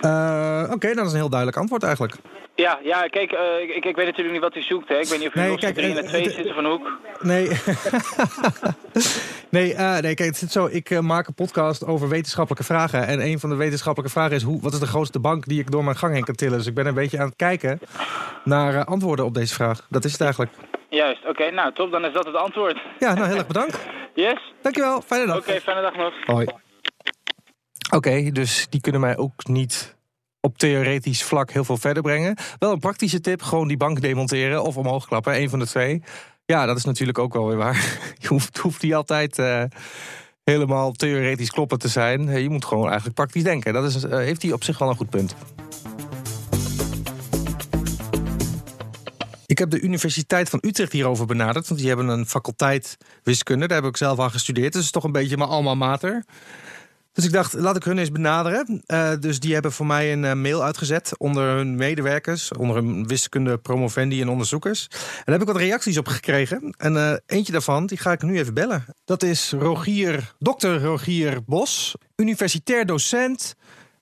Uh, 0.00 0.62
Oké, 0.64 0.74
okay, 0.74 0.94
dat 0.94 1.06
is 1.06 1.12
een 1.12 1.18
heel 1.18 1.28
duidelijk 1.28 1.58
antwoord 1.58 1.82
eigenlijk. 1.82 2.14
Ja, 2.54 2.78
ja 2.82 3.06
kijk, 3.06 3.32
uh, 3.32 3.76
ik, 3.76 3.84
ik 3.84 3.96
weet 3.96 4.06
natuurlijk 4.06 4.32
niet 4.32 4.40
wat 4.40 4.56
u 4.56 4.62
zoekt. 4.62 4.88
Hè. 4.88 4.98
Ik 4.98 5.08
weet 5.08 5.18
niet 5.18 5.28
of 5.28 5.34
u 5.34 5.38
nee, 5.40 5.50
nog 5.50 5.60
3 5.60 5.98
en 5.98 6.06
2 6.06 6.30
zit 6.30 6.46
of 6.46 6.56
een 6.56 6.64
hoek. 6.64 6.98
Nee, 7.20 7.48
nee, 9.48 9.72
uh, 9.72 9.98
nee, 9.98 10.14
kijk, 10.14 10.28
het 10.28 10.36
zit 10.36 10.52
zo. 10.52 10.68
Ik 10.70 10.90
uh, 10.90 10.98
maak 10.98 11.26
een 11.26 11.34
podcast 11.34 11.86
over 11.86 12.08
wetenschappelijke 12.08 12.64
vragen. 12.64 13.06
En 13.06 13.20
een 13.20 13.40
van 13.40 13.50
de 13.50 13.56
wetenschappelijke 13.56 14.12
vragen 14.12 14.36
is... 14.36 14.42
Hoe, 14.42 14.60
wat 14.60 14.72
is 14.72 14.78
de 14.78 14.86
grootste 14.86 15.18
bank 15.18 15.46
die 15.46 15.60
ik 15.60 15.70
door 15.70 15.84
mijn 15.84 15.96
gang 15.96 16.14
heen 16.14 16.24
kan 16.24 16.34
tillen? 16.34 16.58
Dus 16.58 16.66
ik 16.66 16.74
ben 16.74 16.86
een 16.86 16.94
beetje 16.94 17.18
aan 17.18 17.26
het 17.26 17.36
kijken 17.36 17.80
naar 18.44 18.84
antwoorden 18.84 19.24
op 19.24 19.34
deze 19.34 19.54
vraag. 19.54 19.86
Dat 19.88 20.04
is 20.04 20.12
het 20.12 20.20
eigenlijk. 20.20 20.52
Juist, 20.90 21.20
oké. 21.20 21.28
Okay, 21.28 21.48
nou, 21.48 21.72
top. 21.72 21.90
Dan 21.90 22.04
is 22.04 22.12
dat 22.12 22.26
het 22.26 22.34
antwoord. 22.34 22.80
Ja, 22.98 23.14
nou, 23.14 23.26
heel 23.26 23.36
erg 23.36 23.46
bedankt. 23.46 23.78
Yes. 24.14 24.52
Dankjewel. 24.62 25.00
Fijne 25.00 25.26
dag. 25.26 25.36
Oké, 25.36 25.48
okay, 25.48 25.60
fijne 25.60 25.80
dag 25.80 25.96
nog. 25.96 26.14
Hoi. 26.24 26.44
Oké, 26.44 27.96
okay, 27.96 28.30
dus 28.30 28.66
die 28.70 28.80
kunnen 28.80 29.00
mij 29.00 29.16
ook 29.16 29.46
niet 29.46 29.96
op 30.40 30.58
theoretisch 30.58 31.22
vlak 31.22 31.50
heel 31.50 31.64
veel 31.64 31.76
verder 31.76 32.02
brengen. 32.02 32.36
Wel 32.58 32.72
een 32.72 32.78
praktische 32.78 33.20
tip, 33.20 33.42
gewoon 33.42 33.68
die 33.68 33.76
bank 33.76 34.00
demonteren 34.00 34.62
of 34.62 34.76
omhoog 34.76 35.06
klappen, 35.06 35.36
een 35.36 35.50
van 35.50 35.58
de 35.58 35.66
twee. 35.66 36.02
Ja, 36.44 36.66
dat 36.66 36.76
is 36.76 36.84
natuurlijk 36.84 37.18
ook 37.18 37.32
wel 37.32 37.46
weer 37.46 37.56
waar. 37.56 37.74
Je 38.20 38.28
hoeft, 38.28 38.58
hoeft 38.58 38.82
niet 38.82 38.94
altijd 38.94 39.38
uh, 39.38 39.62
helemaal 40.44 40.92
theoretisch 40.92 41.50
kloppen 41.50 41.78
te 41.78 41.88
zijn. 41.88 42.42
Je 42.42 42.50
moet 42.50 42.64
gewoon 42.64 42.86
eigenlijk 42.86 43.14
praktisch 43.14 43.42
denken. 43.42 43.72
Dat 43.72 43.84
is, 43.84 44.04
uh, 44.04 44.10
heeft 44.10 44.42
hij 44.42 44.52
op 44.52 44.64
zich 44.64 44.78
wel 44.78 44.88
een 44.88 44.96
goed 44.96 45.10
punt. 45.10 45.34
Ik 49.50 49.58
heb 49.58 49.70
de 49.70 49.80
Universiteit 49.80 50.48
van 50.48 50.58
Utrecht 50.62 50.92
hierover 50.92 51.26
benaderd. 51.26 51.68
Want 51.68 51.80
die 51.80 51.88
hebben 51.88 52.08
een 52.08 52.26
faculteit 52.26 52.96
wiskunde. 53.22 53.66
Daar 53.68 53.80
heb 53.80 53.90
ik 53.90 53.96
zelf 53.96 54.18
aan 54.18 54.30
gestudeerd. 54.30 54.72
Dus 54.72 54.82
is 54.82 54.90
toch 54.90 55.04
een 55.04 55.12
beetje 55.12 55.36
mijn 55.36 55.50
alma 55.50 55.74
mater. 55.74 56.24
Dus 57.12 57.24
ik 57.24 57.32
dacht, 57.32 57.52
laat 57.52 57.76
ik 57.76 57.84
hun 57.84 57.98
eens 57.98 58.10
benaderen. 58.10 58.82
Uh, 58.86 59.12
dus 59.20 59.40
die 59.40 59.52
hebben 59.52 59.72
voor 59.72 59.86
mij 59.86 60.12
een 60.12 60.22
uh, 60.22 60.32
mail 60.32 60.64
uitgezet 60.64 61.18
onder 61.18 61.56
hun 61.56 61.74
medewerkers, 61.74 62.52
onder 62.52 62.76
hun 62.76 63.06
wiskunde 63.06 63.58
promovendi 63.58 64.20
en 64.20 64.28
onderzoekers. 64.28 64.86
En 64.90 65.22
daar 65.24 65.38
heb 65.38 65.40
ik 65.40 65.52
wat 65.52 65.62
reacties 65.62 65.98
op 65.98 66.08
gekregen. 66.08 66.74
En 66.78 66.94
uh, 66.94 67.12
eentje 67.26 67.52
daarvan, 67.52 67.86
die 67.86 67.98
ga 67.98 68.12
ik 68.12 68.22
nu 68.22 68.38
even 68.38 68.54
bellen. 68.54 68.84
Dat 69.04 69.22
is 69.22 69.52
Rogier, 69.58 70.32
dokter 70.38 70.82
Rogier 70.82 71.44
Bos, 71.44 71.94
universitair 72.16 72.86
docent, 72.86 73.54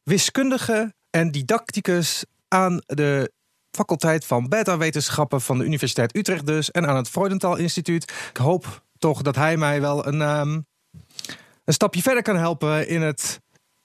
wiskundige 0.02 0.92
en 1.10 1.30
didacticus 1.30 2.24
aan 2.48 2.80
de 2.86 3.36
faculteit 3.70 4.24
van 4.24 4.48
beta-wetenschappen 4.48 5.40
van 5.40 5.58
de 5.58 5.64
Universiteit 5.64 6.16
Utrecht 6.16 6.46
dus 6.46 6.70
en 6.70 6.86
aan 6.86 6.96
het 6.96 7.08
Freudenthal 7.08 7.56
Instituut. 7.56 8.12
Ik 8.30 8.36
hoop 8.36 8.82
toch 8.98 9.22
dat 9.22 9.36
hij 9.36 9.56
mij 9.56 9.80
wel 9.80 10.06
een 10.06 10.20
um, 10.20 10.66
een 11.68 11.74
stapje 11.74 12.02
verder 12.02 12.22
kan 12.22 12.36
helpen 12.36 12.88
in 12.88 13.02
het, 13.02 13.40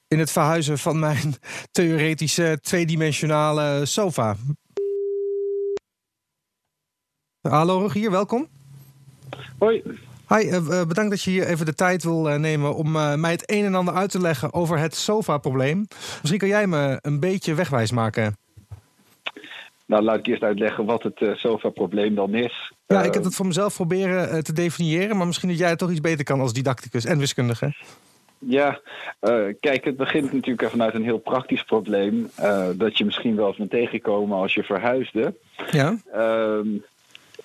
in 0.08 0.20
het 0.20 0.32
verhuizen 0.32 0.78
van 0.78 1.00
mijn 1.00 1.36
theoretische 1.72 2.60
tweedimensionale 2.62 3.86
sofa. 3.86 4.36
Hallo 7.42 7.80
Rogier, 7.80 8.12
welkom. 8.12 8.48
Hoi. 9.58 9.84
Hi, 10.28 10.44
uh, 10.44 10.60
bedankt 10.86 11.10
dat 11.10 11.22
je 11.22 11.30
hier 11.30 11.48
even 11.48 11.66
de 11.66 11.74
tijd 11.74 12.04
wil 12.04 12.30
uh, 12.30 12.36
nemen 12.36 12.76
om 12.76 12.96
uh, 12.96 13.16
mij 13.16 13.32
het 13.32 13.52
een 13.52 13.66
en 13.66 13.76
ander 13.76 13.94
uit 13.94 14.12
te 14.12 14.22
leggen 14.22 14.54
over 14.54 14.78
het 14.78 14.96
sofa-probleem. 14.96 15.88
Misschien 16.20 16.40
kan 16.40 16.48
jij 16.48 16.68
me 16.68 16.98
een 17.02 17.20
beetje 17.20 17.54
wegwijs 17.54 17.92
maken. 17.92 18.38
Nou, 19.86 20.04
laat 20.04 20.18
ik 20.18 20.28
eerst 20.28 20.44
uitleggen 20.44 20.86
wat 20.86 21.04
het 21.04 21.22
uh, 21.22 21.36
sofa-probleem 21.36 22.16
dan 22.16 22.34
is. 22.34 22.74
Ja, 22.88 23.04
ik 23.04 23.14
heb 23.14 23.24
het 23.24 23.36
voor 23.36 23.46
mezelf 23.46 23.76
proberen 23.76 24.36
uh, 24.36 24.42
te 24.42 24.54
definiëren, 24.54 25.18
maar 25.18 25.28
misschien 25.28 25.50
dat 25.50 25.58
jij 25.58 25.70
het 25.70 25.78
toch 25.78 25.92
iets 25.92 26.02
beter 26.02 26.24
kan 26.24 26.40
als 26.40 26.54
didacticus 26.54 27.06
en 27.06 27.18
wiskundige. 27.18 27.74
Ja, 28.46 28.80
kijk, 29.60 29.84
het 29.84 29.98
begint 29.98 30.34
natuurlijk 30.34 30.70
vanuit 30.70 30.94
een 30.94 31.04
heel 31.04 31.18
praktisch 31.18 31.64
probleem. 31.64 32.30
dat 32.76 32.98
je 32.98 33.06
misschien 33.06 33.36
wel 33.36 33.48
eens 33.48 33.58
bent 33.58 33.70
tegengekomen 33.70 34.38
als 34.38 34.54
je 34.54 34.64
verhuisde. 34.64 35.36
Ja. 35.72 35.98
Ehm, 36.12 36.68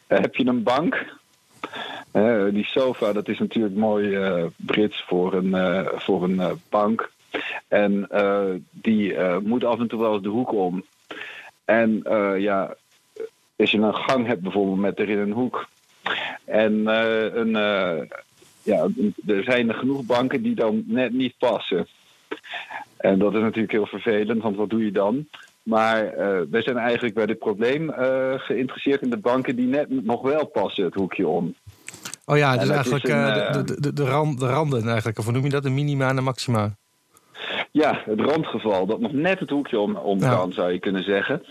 heb 0.07 0.35
je 0.35 0.47
een 0.47 0.63
bank? 0.63 1.17
die 2.51 2.65
sofa, 2.65 3.13
dat 3.13 3.29
is 3.29 3.39
natuurlijk 3.39 3.75
mooi 3.75 4.19
Brits 4.57 5.05
voor 5.07 5.35
een, 5.35 5.87
voor 5.97 6.23
een 6.23 6.61
bank. 6.69 7.11
En 7.69 8.09
die 8.71 9.17
moet 9.41 9.65
af 9.65 9.79
en 9.79 9.89
toe 9.89 10.01
wel 10.01 10.13
eens 10.13 10.23
de 10.23 10.29
hoek 10.29 10.53
om. 10.53 10.85
En 11.69 12.03
uh, 12.07 12.41
ja, 12.41 12.75
als 13.57 13.71
je 13.71 13.79
een 13.79 13.95
gang 13.95 14.27
hebt 14.27 14.41
bijvoorbeeld 14.41 14.79
met 14.79 14.99
erin 14.99 15.19
een 15.19 15.33
hoek. 15.33 15.69
En 16.45 16.73
uh, 16.73 17.35
een, 17.35 17.49
uh, 17.49 18.01
ja, 18.63 18.89
er 19.27 19.43
zijn 19.43 19.69
er 19.69 19.75
genoeg 19.75 20.03
banken 20.03 20.43
die 20.43 20.55
dan 20.55 20.83
net 20.87 21.13
niet 21.13 21.35
passen. 21.39 21.87
En 22.97 23.19
dat 23.19 23.35
is 23.35 23.41
natuurlijk 23.41 23.73
heel 23.73 23.87
vervelend, 23.87 24.43
want 24.43 24.57
wat 24.57 24.71
doe 24.71 24.85
je 24.85 24.93
dan? 24.93 25.29
Maar 25.63 26.15
wij 26.51 26.63
zijn 26.63 26.77
eigenlijk 26.77 27.15
bij 27.15 27.27
dit 27.27 27.39
probleem 27.39 27.93
geïnteresseerd 28.37 29.03
in 29.03 29.11
de 29.11 29.17
banken 29.17 29.57
die 29.57 29.67
net 29.67 30.05
nog 30.05 30.23
wel 30.23 30.47
passen 30.47 30.85
het 30.85 30.95
hoekje 30.95 31.27
om. 31.27 31.55
Oh 32.25 32.37
ja, 32.37 32.57
dus 32.57 32.69
eigenlijk 32.69 33.09
een, 33.09 33.53
de, 33.53 33.65
de, 33.65 33.81
de, 33.81 33.93
de 33.93 34.47
randen 34.47 34.87
eigenlijk, 34.87 35.19
of 35.19 35.25
hoe 35.25 35.33
noem 35.33 35.45
je 35.45 35.51
dat? 35.51 35.63
De 35.63 35.71
minima 35.71 36.09
en 36.09 36.17
de 36.17 36.23
maxima. 36.23 36.77
Ja, 37.73 38.03
het 38.05 38.21
randgeval, 38.21 38.87
dat 38.87 39.01
nog 39.01 39.13
net 39.13 39.39
het 39.39 39.51
hoekje 39.51 39.79
om, 39.79 39.97
om 39.97 40.19
ja. 40.19 40.35
kan, 40.35 40.53
zou 40.53 40.73
je 40.73 40.79
kunnen 40.79 41.03
zeggen. 41.03 41.43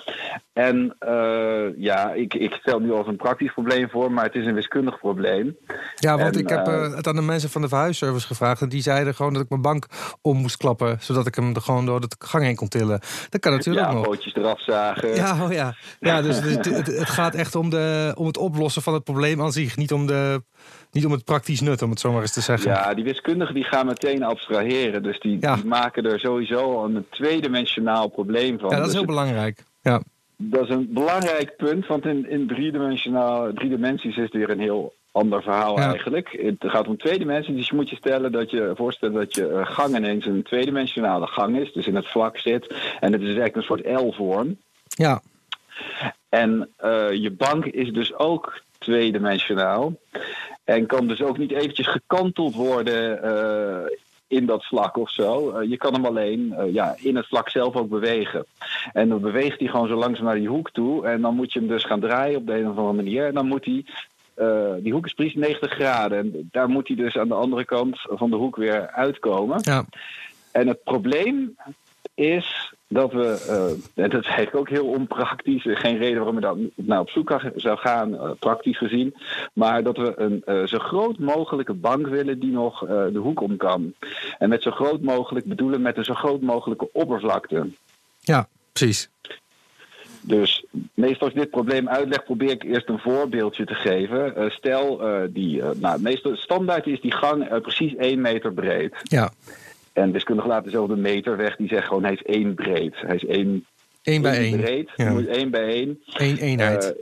En 0.53 0.95
uh, 1.07 1.77
ja, 1.77 2.13
ik, 2.13 2.33
ik 2.33 2.53
stel 2.53 2.79
nu 2.79 2.91
als 2.91 3.07
een 3.07 3.15
praktisch 3.15 3.53
probleem 3.53 3.89
voor, 3.89 4.12
maar 4.12 4.24
het 4.24 4.36
is 4.36 4.45
een 4.45 4.53
wiskundig 4.53 5.00
probleem. 5.00 5.57
Ja, 5.95 6.17
want 6.17 6.36
en, 6.36 6.41
ik 6.41 6.50
heb 6.50 6.67
uh, 6.67 6.95
het 6.95 7.07
aan 7.07 7.15
de 7.15 7.21
mensen 7.21 7.50
van 7.50 7.62
de 7.62 7.67
verhuisservice 7.67 8.27
gevraagd. 8.27 8.62
En 8.62 8.69
die 8.69 8.81
zeiden 8.81 9.15
gewoon 9.15 9.33
dat 9.33 9.41
ik 9.41 9.50
mijn 9.50 9.62
bank 9.62 9.86
om 10.21 10.38
moest 10.38 10.57
klappen, 10.57 10.97
zodat 11.00 11.27
ik 11.27 11.36
hem 11.36 11.55
er 11.55 11.62
gewoon 11.62 11.86
door 11.86 12.00
de 12.00 12.15
gang 12.19 12.43
heen 12.43 12.55
kon 12.55 12.67
tillen. 12.67 13.00
Dat 13.29 13.41
kan 13.41 13.51
natuurlijk 13.51 13.86
ja, 13.86 13.91
ook 13.91 13.97
nog. 13.97 14.07
pootjes 14.07 14.36
eraf 14.36 14.62
zagen. 14.62 15.15
Ja, 15.15 15.43
oh 15.43 15.51
ja. 15.51 15.75
ja 16.00 16.21
dus 16.27 16.39
het, 16.39 16.65
het, 16.65 16.88
het, 16.88 17.09
gaat 17.09 17.36
echt 17.36 17.55
om, 17.55 17.69
de, 17.69 18.13
om 18.15 18.25
het 18.25 18.38
oplossen 18.38 18.81
van 18.81 18.93
het 18.93 19.03
probleem 19.03 19.41
aan 19.41 19.51
zich, 19.51 19.77
niet 19.77 19.91
om 19.91 20.07
de 20.07 20.41
niet 20.91 21.05
om 21.05 21.12
het 21.12 21.24
praktisch 21.24 21.62
nut, 21.62 21.81
om 21.81 21.89
het 21.89 22.00
zo 22.00 22.12
maar 22.12 22.21
eens 22.21 22.33
te 22.33 22.41
zeggen. 22.41 22.71
Ja, 22.71 22.93
die 22.93 23.03
wiskundigen 23.03 23.53
die 23.53 23.63
gaan 23.63 23.86
meteen 23.86 24.24
abstraheren. 24.24 25.03
Dus 25.03 25.19
die, 25.19 25.38
ja. 25.39 25.55
die 25.55 25.65
maken 25.65 26.03
er 26.11 26.19
sowieso 26.19 26.83
een 26.83 27.05
tweedimensionaal 27.09 28.07
probleem 28.07 28.59
van. 28.59 28.69
Ja, 28.69 28.75
dat 28.75 28.85
is 28.85 28.91
dus 28.91 29.01
heel 29.01 29.15
belangrijk. 29.15 29.63
Ja. 29.81 30.01
Dat 30.37 30.63
is 30.63 30.69
een 30.69 30.93
belangrijk 30.93 31.55
punt, 31.57 31.87
want 31.87 32.05
in, 32.05 32.29
in 32.29 32.47
driedimensionaal, 32.47 33.53
drie 33.53 33.69
dimensies 33.69 34.17
is 34.17 34.23
het 34.23 34.33
weer 34.33 34.49
een 34.49 34.59
heel 34.59 34.93
ander 35.11 35.41
verhaal 35.41 35.79
ja. 35.79 35.89
eigenlijk. 35.89 36.37
Het 36.41 36.71
gaat 36.71 36.87
om 36.87 36.97
twee 36.97 37.17
dimensies, 37.17 37.55
dus 37.55 37.67
je 37.67 37.75
moet 37.75 37.89
je 37.89 37.95
stellen 37.95 38.31
dat 38.31 38.51
je 38.51 38.71
voorstellen 38.75 39.15
dat 39.15 39.35
je 39.35 39.61
gang 39.63 39.95
ineens 39.95 40.25
een 40.25 40.43
tweedimensionale 40.43 41.27
gang 41.27 41.57
is, 41.57 41.73
dus 41.73 41.87
in 41.87 41.95
het 41.95 42.07
vlak 42.07 42.37
zit. 42.37 42.73
En 42.99 43.11
het 43.11 43.21
is 43.21 43.27
eigenlijk 43.27 43.55
een 43.55 43.63
soort 43.63 43.85
L-vorm. 43.85 44.57
Ja. 44.87 45.21
En 46.29 46.69
uh, 46.83 47.11
je 47.11 47.31
bank 47.31 47.65
is 47.65 47.91
dus 47.91 48.15
ook 48.15 48.61
tweedimensionaal. 48.77 49.93
En 50.63 50.85
kan 50.85 51.07
dus 51.07 51.21
ook 51.21 51.37
niet 51.37 51.51
eventjes 51.51 51.87
gekanteld 51.87 52.55
worden 52.55 53.19
uh, 53.25 53.91
in 54.27 54.46
dat 54.46 54.65
vlak 54.65 54.98
of 54.98 55.10
zo. 55.10 55.60
Uh, 55.60 55.69
je 55.69 55.77
kan 55.77 55.93
hem 55.93 56.05
alleen 56.05 56.55
uh, 56.57 56.74
ja, 56.74 56.96
in 56.98 57.15
het 57.15 57.27
vlak 57.27 57.50
zelf 57.50 57.75
ook 57.75 57.89
bewegen. 57.89 58.46
En 58.93 59.10
dan 59.10 59.22
beweegt 59.22 59.60
hij 59.60 59.67
gewoon 59.67 59.88
zo 59.88 59.96
langzaam 59.96 60.25
naar 60.25 60.36
die 60.36 60.48
hoek 60.48 60.72
toe. 60.72 61.05
En 61.07 61.22
dan 61.22 61.36
moet 61.36 61.53
je 61.53 61.60
hem 61.60 61.67
dus 61.67 61.84
gaan 61.84 62.00
draaien 62.00 62.38
op 62.38 62.48
de 62.48 62.53
een 62.53 62.69
of 62.69 62.77
andere 62.77 62.96
manier. 62.96 63.25
En 63.25 63.34
dan 63.34 63.48
moet 63.48 63.65
hij. 63.65 63.86
die 64.81 64.93
hoek 64.93 65.05
is 65.05 65.13
precies 65.13 65.36
90 65.36 65.72
graden. 65.72 66.17
En 66.17 66.50
daar 66.51 66.69
moet 66.69 66.88
hij 66.88 66.98
dus 66.98 67.17
aan 67.17 67.27
de 67.27 67.34
andere 67.34 67.65
kant 67.65 68.00
van 68.01 68.29
de 68.29 68.36
hoek 68.36 68.55
weer 68.55 68.91
uitkomen. 68.91 69.60
Ja. 69.62 69.86
En 70.51 70.67
het 70.67 70.84
probleem 70.84 71.55
is 72.15 72.74
dat 72.88 73.12
we, 73.12 73.46
uh, 73.50 74.03
en 74.03 74.10
dat 74.10 74.22
is 74.22 74.27
eigenlijk 74.27 74.56
ook 74.56 74.70
heel 74.70 74.88
onpraktisch, 74.88 75.63
geen 75.63 75.98
reden 75.98 76.17
waarom 76.17 76.36
we 76.36 76.41
daar 76.41 76.56
nou 76.75 77.01
op 77.01 77.10
zoek 77.10 77.41
zou 77.56 77.77
gaan, 77.77 78.13
uh, 78.13 78.32
praktisch 78.39 78.77
gezien, 78.77 79.15
maar 79.53 79.84
dat 79.84 79.98
we 79.98 80.13
een 80.15 80.44
uh, 80.46 80.65
zo 80.65 80.77
groot 80.77 81.20
mogelijke 81.20 81.74
bank 81.74 82.08
willen 82.08 82.39
die 82.39 82.51
nog 82.51 82.79
de 82.88 83.20
hoek 83.20 83.41
om 83.41 83.58
kan. 83.58 83.94
En 84.38 84.50
met 84.50 84.63
zo 84.63 84.72
groot 84.72 85.01
mogelijk 85.01 85.46
bedoelen 85.46 85.82
met 85.82 85.98
een 85.98 86.03
zo 86.03 86.13
groot 86.13 86.41
mogelijke 86.41 86.89
oppervlakte. 86.94 87.70
Ja, 88.20 88.48
precies. 88.72 89.10
Dus 90.22 90.65
meestal 90.94 91.27
als 91.27 91.36
ik 91.36 91.41
dit 91.41 91.50
probleem 91.50 91.89
uitleg, 91.89 92.24
probeer 92.24 92.51
ik 92.51 92.63
eerst 92.63 92.89
een 92.89 93.00
voorbeeldje 93.00 93.65
te 93.65 93.74
geven. 93.74 94.51
stel, 94.51 95.01
die, 95.29 95.62
nou, 95.75 96.01
meestal 96.01 96.36
standaard 96.36 96.88
is 96.88 97.01
die 97.01 97.13
gang 97.13 97.62
precies 97.62 97.96
1 97.96 98.22
meter 98.22 98.53
breed. 98.53 98.94
Ja. 99.03 99.32
En 99.98 100.12
wiskundigen 100.12 100.51
laten 100.51 100.72
zelf 100.72 100.88
de 100.88 100.96
meter 100.96 101.38
weg. 101.38 101.56
Die 101.56 101.68
zegt 101.68 101.88
gewoon 101.88 102.04
hij 102.04 102.13
is 102.13 102.24
één 102.24 102.54
breed. 102.54 102.94
Hij 102.96 103.16
is 103.16 103.25
één, 103.25 103.66
één 104.04 104.22
bij 104.22 104.38
één. 104.38 104.60
breed. 104.60 104.89
Ja. 104.96 105.12
Moet 105.12 105.27
één 105.27 105.51
bij 105.51 105.68
één. 105.68 106.00
Eén 106.13 106.38
eenheid. 106.38 106.96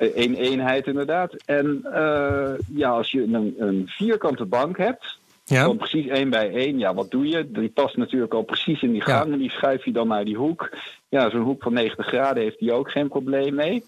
Uh, 0.00 0.08
één 0.16 0.34
eenheid 0.34 0.86
inderdaad. 0.86 1.34
En 1.44 1.80
uh, 1.84 2.50
ja, 2.74 2.88
als 2.88 3.10
je 3.10 3.22
een, 3.22 3.54
een 3.58 3.82
vierkante 3.86 4.44
bank 4.44 4.78
hebt, 4.78 5.18
ja. 5.44 5.64
dan 5.64 5.76
precies 5.76 6.06
één 6.06 6.30
bij 6.30 6.54
één. 6.54 6.78
Ja, 6.78 6.94
wat 6.94 7.10
doe 7.10 7.26
je? 7.26 7.50
Die 7.50 7.68
past 7.68 7.96
natuurlijk 7.96 8.34
al 8.34 8.42
precies 8.42 8.82
in 8.82 8.92
die 8.92 9.02
gang. 9.02 9.26
Ja. 9.26 9.32
En 9.32 9.38
die 9.38 9.50
schuif 9.50 9.84
je 9.84 9.92
dan 9.92 10.08
naar 10.08 10.24
die 10.24 10.36
hoek. 10.36 10.70
Ja, 11.08 11.30
zo'n 11.30 11.42
hoek 11.42 11.62
van 11.62 11.72
90 11.72 12.06
graden 12.06 12.42
heeft 12.42 12.58
die 12.58 12.72
ook 12.72 12.90
geen 12.90 13.08
probleem 13.08 13.54
mee. 13.54 13.84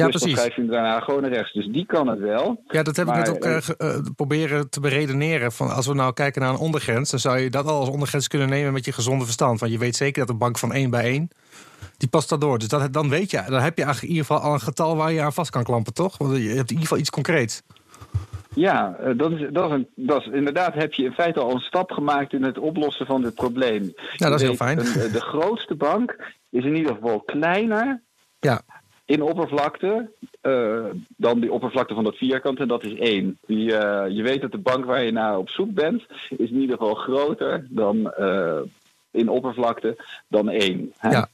Ja, 0.00 0.10
dus 0.10 0.20
precies. 0.20 0.36
dan 0.36 0.44
schrijf 0.44 0.54
je 0.54 0.60
hem 0.60 0.70
daarna 0.70 1.00
gewoon 1.00 1.22
naar 1.22 1.30
rechts. 1.30 1.52
Dus 1.52 1.66
die 1.66 1.86
kan 1.86 2.06
het 2.06 2.18
wel. 2.18 2.62
Ja, 2.66 2.82
dat 2.82 2.96
heb 2.96 3.06
maar, 3.06 3.18
ik 3.18 3.26
net 3.26 3.34
ook 3.34 3.44
uh, 3.44 3.96
uh, 3.96 3.98
proberen 4.16 4.70
te 4.70 4.80
beredeneren. 4.80 5.52
Van 5.52 5.70
als 5.70 5.86
we 5.86 5.94
nou 5.94 6.12
kijken 6.12 6.42
naar 6.42 6.50
een 6.50 6.58
ondergrens, 6.58 7.10
dan 7.10 7.20
zou 7.20 7.38
je 7.38 7.50
dat 7.50 7.66
al 7.66 7.80
als 7.80 7.88
ondergrens 7.88 8.28
kunnen 8.28 8.48
nemen 8.48 8.72
met 8.72 8.84
je 8.84 8.92
gezonde 8.92 9.24
verstand. 9.24 9.60
Want 9.60 9.72
je 9.72 9.78
weet 9.78 9.96
zeker 9.96 10.20
dat 10.20 10.28
een 10.28 10.38
bank 10.38 10.58
van 10.58 10.72
1 10.72 10.90
bij 10.90 11.02
1, 11.02 11.28
die 11.96 12.08
past 12.08 12.28
daardoor. 12.28 12.58
Dus 12.58 12.68
dat, 12.68 12.92
dan 12.92 13.08
weet 13.08 13.30
je, 13.30 13.42
dan 13.46 13.60
heb 13.60 13.78
je 13.78 13.84
eigenlijk 13.84 14.02
in 14.02 14.18
ieder 14.18 14.24
geval 14.24 14.40
al 14.40 14.52
een 14.52 14.60
getal 14.60 14.96
waar 14.96 15.12
je 15.12 15.22
aan 15.22 15.32
vast 15.32 15.50
kan 15.50 15.64
klampen, 15.64 15.94
toch? 15.94 16.18
Want 16.18 16.36
je 16.36 16.42
hebt 16.42 16.50
in 16.50 16.56
ieder 16.68 16.80
geval 16.80 16.98
iets 16.98 17.10
concreets. 17.10 17.62
Ja, 18.54 18.96
dat 19.16 19.30
is, 19.30 19.46
dat, 19.52 19.70
is 19.70 19.76
een, 19.76 19.88
dat 19.94 20.20
is 20.20 20.26
inderdaad 20.26 20.74
heb 20.74 20.92
je 20.92 21.04
in 21.04 21.12
feite 21.12 21.40
al 21.40 21.50
een 21.50 21.60
stap 21.60 21.90
gemaakt 21.90 22.32
in 22.32 22.42
het 22.42 22.58
oplossen 22.58 23.06
van 23.06 23.22
dit 23.22 23.34
probleem. 23.34 23.92
Ja, 24.16 24.28
dat 24.28 24.40
is 24.40 24.46
heel 24.46 24.56
fijn. 24.56 24.78
Een, 24.78 25.12
de 25.12 25.20
grootste 25.20 25.74
bank 25.74 26.16
is 26.50 26.64
in 26.64 26.76
ieder 26.76 26.94
geval 26.94 27.20
kleiner. 27.20 28.02
Ja 28.38 28.62
in 29.10 29.22
oppervlakte 29.22 30.10
uh, 30.42 30.84
dan 31.16 31.40
die 31.40 31.52
oppervlakte 31.52 31.94
van 31.94 32.04
dat 32.04 32.16
vierkant. 32.16 32.58
En 32.58 32.68
dat 32.68 32.84
is 32.84 32.94
één. 32.94 33.38
Die, 33.46 33.70
uh, 33.70 34.04
je 34.08 34.22
weet 34.22 34.40
dat 34.40 34.52
de 34.52 34.58
bank 34.58 34.84
waar 34.84 35.02
je 35.02 35.12
naar 35.12 35.38
op 35.38 35.48
zoek 35.48 35.74
bent, 35.74 36.06
is 36.28 36.50
in 36.50 36.60
ieder 36.60 36.76
geval 36.76 36.94
groter 36.94 37.66
dan 37.68 38.14
uh, 38.18 38.60
in 39.10 39.28
oppervlakte 39.28 39.96
dan 40.28 40.48
één. 40.48 40.92
Hè? 40.96 41.10
Ja. 41.10 41.28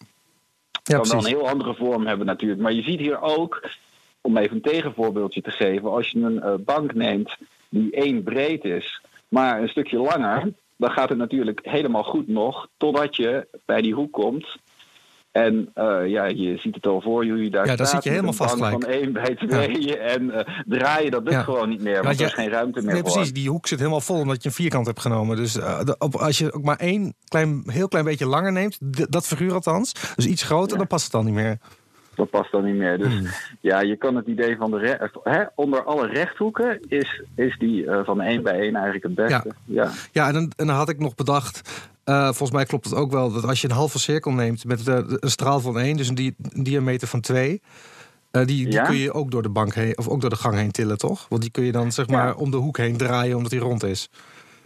kan 0.83 1.01
precies. 1.01 1.11
dan 1.11 1.19
een 1.19 1.39
heel 1.39 1.49
andere 1.49 1.75
vorm 1.75 2.07
hebben 2.07 2.27
natuurlijk. 2.27 2.61
Maar 2.61 2.73
je 2.73 2.83
ziet 2.83 2.99
hier 2.99 3.21
ook, 3.21 3.69
om 4.21 4.37
even 4.37 4.57
een 4.57 4.63
tegenvoorbeeldje 4.63 5.41
te 5.41 5.51
geven, 5.51 5.91
als 5.91 6.11
je 6.11 6.21
een 6.21 6.43
eh, 6.43 6.55
bank 6.55 6.95
neemt 6.95 7.37
die 7.69 7.91
één 7.91 8.23
breed 8.23 8.65
is, 8.65 9.01
maar 9.29 9.61
een 9.61 9.69
stukje 9.69 9.99
langer, 9.99 10.53
dan 10.77 10.91
gaat 10.91 11.09
het 11.09 11.19
natuurlijk 11.19 11.61
helemaal 11.63 12.05
goed 12.05 12.29
nog, 12.29 12.69
totdat 12.77 13.17
je 13.17 13.47
bij 13.65 13.83
die 13.83 13.95
hoek 13.95 14.13
komt. 14.13 14.57
En 15.37 15.71
eh, 15.75 16.07
ja, 16.07 16.25
je 16.25 16.57
ziet 16.57 16.75
het 16.75 16.87
al 16.87 17.01
voor 17.01 17.25
je 17.25 17.31
hoe 17.31 17.43
je 17.45 17.51
daar 17.51 17.67
Ja, 17.67 17.75
staat. 17.75 17.89
zit 17.89 18.05
je 18.05 18.11
helemaal 18.11 18.33
vast 18.33 18.59
bank 18.59 18.83
van 18.83 18.91
één 18.91 19.13
bij 19.13 19.35
twee. 19.35 19.99
En 19.99 20.31
eh, 20.31 20.55
draaien, 20.67 21.11
dat 21.11 21.23
lukt 21.23 21.35
Ja. 21.35 21.43
gewoon 21.43 21.69
niet 21.69 21.83
meer, 21.83 21.95
Ja, 21.95 22.03
want 22.03 22.19
je- 22.19 22.23
er 22.25 22.29
is 22.31 22.35
geen 22.37 22.49
ruimte 22.49 22.81
meer 22.83 22.93
Nee, 22.93 23.03
voor. 23.03 23.13
precies. 23.13 23.33
Die 23.33 23.49
hoek 23.51 23.67
zit 23.67 23.79
helemaal 23.79 24.01
vol 24.01 24.19
omdat 24.21 24.43
je 24.43 24.49
een 24.49 24.55
vierkant 24.55 24.87
hebt 24.87 25.01
genomen. 25.01 25.37
Dus 25.37 25.57
eh, 25.59 25.85
de- 25.85 25.95
op, 25.99 26.15
als 26.15 26.39
je 26.39 26.53
ook 26.53 26.63
maar 26.65 26.77
één 26.77 27.15
klein, 27.29 27.63
heel 27.67 27.89
klein 27.89 28.05
beetje 28.05 28.27
langer 28.27 28.53
neemt, 28.53 28.79
dat 29.13 29.27
figuur 29.27 29.53
althans, 29.53 29.93
dus 30.17 30.27
iets 30.27 30.43
groter, 30.43 30.79
dan 30.79 30.87
past 30.87 31.03
het 31.03 31.13
dan 31.13 31.25
niet 31.25 31.35
meer. 31.35 31.59
Dat 32.17 32.31
past 32.31 32.53
dan 32.53 32.65
niet 32.65 32.75
meer. 32.75 32.99
Dus 32.99 33.13
Hmm. 33.15 33.27
ja, 33.61 33.81
je 33.81 33.97
kan 33.97 34.17
het 34.17 34.27
idee 34.27 34.57
van 34.57 34.71
de 34.71 34.79
re- 34.79 35.11
hè, 35.25 35.43
onder 35.55 35.83
alle 35.85 36.07
rechthoeken 36.07 36.81
is, 36.89 37.23
is 37.35 37.57
die 37.59 37.87
eh, 37.91 38.05
van 38.05 38.21
één 38.21 38.43
bij 38.43 38.53
één 38.61 38.75
eigenlijk 38.75 39.05
het 39.05 39.15
beste. 39.15 39.51
Ja. 39.65 39.91
Ja, 40.13 40.27
en 40.27 40.33
dan, 40.33 40.53
en 40.57 40.67
dan 40.67 40.77
had 40.77 40.89
ik 40.89 40.99
nog 40.99 41.15
bedacht, 41.15 41.61
eh, 42.05 42.25
volgens 42.25 42.51
mij 42.51 42.65
klopt 42.65 42.85
het 42.85 42.95
ook 42.95 43.11
wel, 43.13 43.33
dat 43.33 43.45
als 43.47 43.61
je 43.61 43.69
een 43.69 43.75
halve 43.75 43.99
cirkel 43.99 44.33
neemt 44.33 44.65
met 44.65 44.89
eh, 44.89 44.99
een 45.07 45.31
straal 45.31 45.61
van 45.61 45.79
één, 45.79 45.97
dus 45.97 46.09
een, 46.09 46.15
di- 46.15 46.35
een 46.53 46.63
diameter 46.63 47.09
van 47.09 47.21
twee, 47.21 47.63
eh, 48.31 48.45
die, 48.45 48.65
die 48.65 48.73
Ja? 48.73 48.83
kun 48.85 48.97
je 48.97 49.13
ook 49.13 49.31
door 49.31 49.43
de 49.43 49.49
bank 49.49 49.75
heen, 49.75 49.99
of 49.99 50.09
ook 50.09 50.21
door 50.21 50.31
de 50.31 50.37
gang 50.37 50.55
heen 50.55 50.71
tillen, 50.71 50.99
toch? 50.99 51.27
Want 51.29 51.43
die 51.43 51.51
kun 51.51 51.65
je 51.65 51.73
dan 51.73 51.93
zeg 51.93 52.07
Ja. 52.09 52.17
maar 52.17 52.35
om 52.37 52.51
de 52.51 52.57
hoek 52.57 52.77
heen 52.77 52.97
draaien 52.97 53.37
omdat 53.37 53.51
die 53.51 53.61
rond 53.61 53.83
is. 53.85 54.11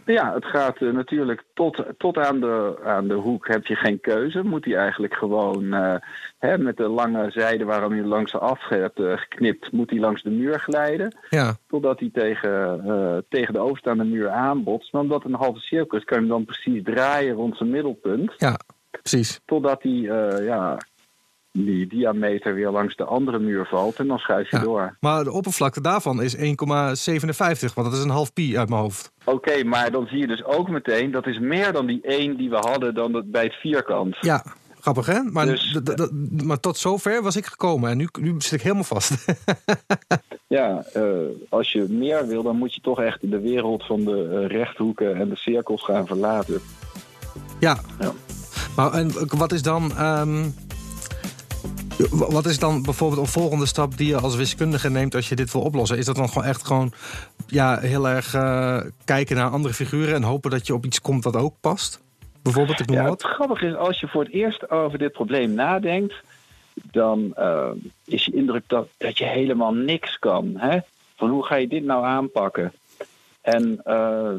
Ja, 0.05 0.33
het 0.33 0.45
gaat 0.45 0.77
eh, 0.81 0.89
natuurlijk 0.89 1.43
tot, 1.53 1.83
tot 1.97 2.17
aan, 2.17 2.39
de, 2.39 2.79
aan 2.83 3.07
de 3.07 3.13
hoek 3.13 3.47
heb 3.47 3.65
je 3.65 3.75
geen 3.75 3.99
keuze. 3.99 4.43
Moet 4.43 4.65
hij 4.65 4.75
eigenlijk 4.75 5.13
gewoon 5.13 5.73
eh, 5.73 5.95
hè, 6.39 6.57
met 6.57 6.77
de 6.77 6.87
lange 6.87 7.31
zijde 7.31 7.65
waarom 7.65 7.95
je 7.95 8.03
langs 8.03 8.35
af 8.35 8.67
hebt 8.69 8.99
eh, 8.99 9.17
geknipt, 9.17 9.71
moet 9.71 9.89
hij 9.89 9.99
langs 9.99 10.23
de 10.23 10.29
muur 10.29 10.59
glijden. 10.59 11.15
Ja, 11.29 11.55
Totdat 11.67 11.99
hij 11.99 12.09
tegen, 12.13 13.25
tegen 13.29 13.53
de 13.53 13.59
overstaande 13.59 14.03
muur 14.03 14.29
aanbotst. 14.29 14.93
Omdat 14.93 15.23
het 15.23 15.31
een 15.31 15.39
halve 15.39 15.59
cirkel 15.59 15.97
is, 15.97 16.03
kan 16.03 16.17
je 16.17 16.23
hem 16.23 16.33
dan 16.33 16.45
precies 16.45 16.83
draaien 16.83 17.35
rond 17.35 17.57
zijn 17.57 17.69
middelpunt. 17.69 18.33
ja, 18.37 18.59
precies. 19.01 19.39
Totdat 19.45 19.83
eh, 19.83 20.45
ja, 20.45 20.77
die 21.53 21.87
diameter 21.87 22.53
weer 22.53 22.69
langs 22.69 22.95
de 22.95 23.03
andere 23.03 23.39
muur 23.39 23.65
valt. 23.65 23.95
En 23.95 24.07
dan 24.07 24.17
schuif 24.17 24.51
je 24.51 24.57
Ja. 24.57 24.63
door. 24.63 24.97
Maar 24.99 25.23
de 25.23 25.31
oppervlakte 25.31 25.81
daarvan 25.81 26.21
is 26.21 26.35
1,57, 26.35 27.73
want 27.73 27.87
dat 27.89 27.97
is 27.97 28.03
een 28.03 28.09
half 28.09 28.33
pi 28.33 28.57
uit 28.57 28.69
mijn 28.69 28.81
hoofd. 28.81 29.11
Oké, 29.25 29.63
maar 29.63 29.91
dan 29.91 30.07
zie 30.07 30.17
je 30.19 30.27
dus 30.27 30.43
ook 30.43 30.69
meteen... 30.69 31.11
dat 31.11 31.27
is 31.27 31.39
meer 31.39 31.73
dan 31.73 31.85
die 31.85 32.01
1 32.01 32.37
die 32.37 32.49
we 32.49 32.55
hadden 32.55 32.93
dan 32.93 33.13
het- 33.13 33.31
bij 33.31 33.43
het 33.43 33.53
vierkant. 33.53 34.17
Ja, 34.21 34.43
grappig 34.79 35.05
hè? 35.05 35.21
Maar, 35.23 35.45
Dus- 35.45 35.79
maar 36.43 36.59
tot 36.59 36.77
zover 36.77 37.21
was 37.23 37.35
ik 37.35 37.45
gekomen 37.45 37.89
en 37.91 37.97
nu, 37.97 38.07
nu 38.19 38.33
zit 38.37 38.51
ik 38.51 38.61
helemaal 38.61 38.83
vast. 38.83 39.11
Ja, 40.47 40.83
eh, 40.93 41.03
als 41.49 41.71
je 41.71 41.85
meer 41.89 42.27
wil, 42.27 42.43
dan 42.43 42.57
moet 42.57 42.73
je 42.75 42.81
toch 42.81 43.01
echt 43.01 43.31
de 43.31 43.39
wereld 43.39 43.85
van 43.85 44.03
de 44.03 44.29
eh, 44.49 44.57
rechthoeken 44.57 45.15
en 45.15 45.29
de 45.29 45.35
cirkels 45.35 45.83
gaan 45.83 46.07
verlaten. 46.07 46.59
ja. 47.59 47.77
Ja. 47.99 48.11
Maar 48.75 48.93
en 48.93 49.11
wat 49.37 49.51
is 49.51 49.61
dan... 49.61 49.91
ehm, 49.97 50.49
wat 52.09 52.45
is 52.45 52.59
dan 52.59 52.81
bijvoorbeeld 52.81 53.21
een 53.21 53.27
volgende 53.33 53.65
stap 53.65 53.97
die 53.97 54.07
je 54.07 54.17
als 54.17 54.35
wiskundige 54.35 54.89
neemt 54.89 55.15
als 55.15 55.29
je 55.29 55.35
dit 55.35 55.51
wil 55.51 55.61
oplossen? 55.61 55.97
Is 55.97 56.05
dat 56.05 56.15
dan 56.15 56.29
gewoon 56.29 56.47
echt 56.47 56.65
gewoon 56.65 56.93
ja, 57.47 57.79
heel 57.79 58.07
erg 58.07 58.33
eh, 58.33 58.79
kijken 59.05 59.35
naar 59.35 59.49
andere 59.49 59.73
figuren 59.73 60.15
en 60.15 60.23
hopen 60.23 60.51
dat 60.51 60.67
je 60.67 60.73
op 60.73 60.85
iets 60.85 61.01
komt 61.01 61.23
dat 61.23 61.35
ook 61.35 61.55
past? 61.61 62.01
Bijvoorbeeld, 62.43 62.79
ik 62.79 62.87
noem 62.87 62.97
Ja, 62.97 63.03
wat. 63.03 63.21
het 63.21 63.31
grappige 63.31 63.65
is, 63.65 63.75
als 63.75 63.99
je 63.99 64.07
voor 64.07 64.23
het 64.23 64.33
eerst 64.33 64.69
over 64.69 64.97
dit 64.97 65.11
probleem 65.11 65.53
nadenkt, 65.53 66.13
dan 66.73 67.33
eh, 67.35 67.69
is 68.05 68.25
je 68.25 68.33
indruk 68.35 68.63
dat, 68.67 68.87
dat 68.97 69.17
je 69.17 69.25
helemaal 69.25 69.73
niks 69.73 70.19
kan. 70.19 70.53
Hè? 70.57 70.79
Van 71.15 71.29
hoe 71.29 71.45
ga 71.45 71.55
je 71.55 71.67
dit 71.67 71.83
nou 71.83 72.05
aanpakken? 72.05 72.73
En 73.41 73.81
eh, 73.83 74.33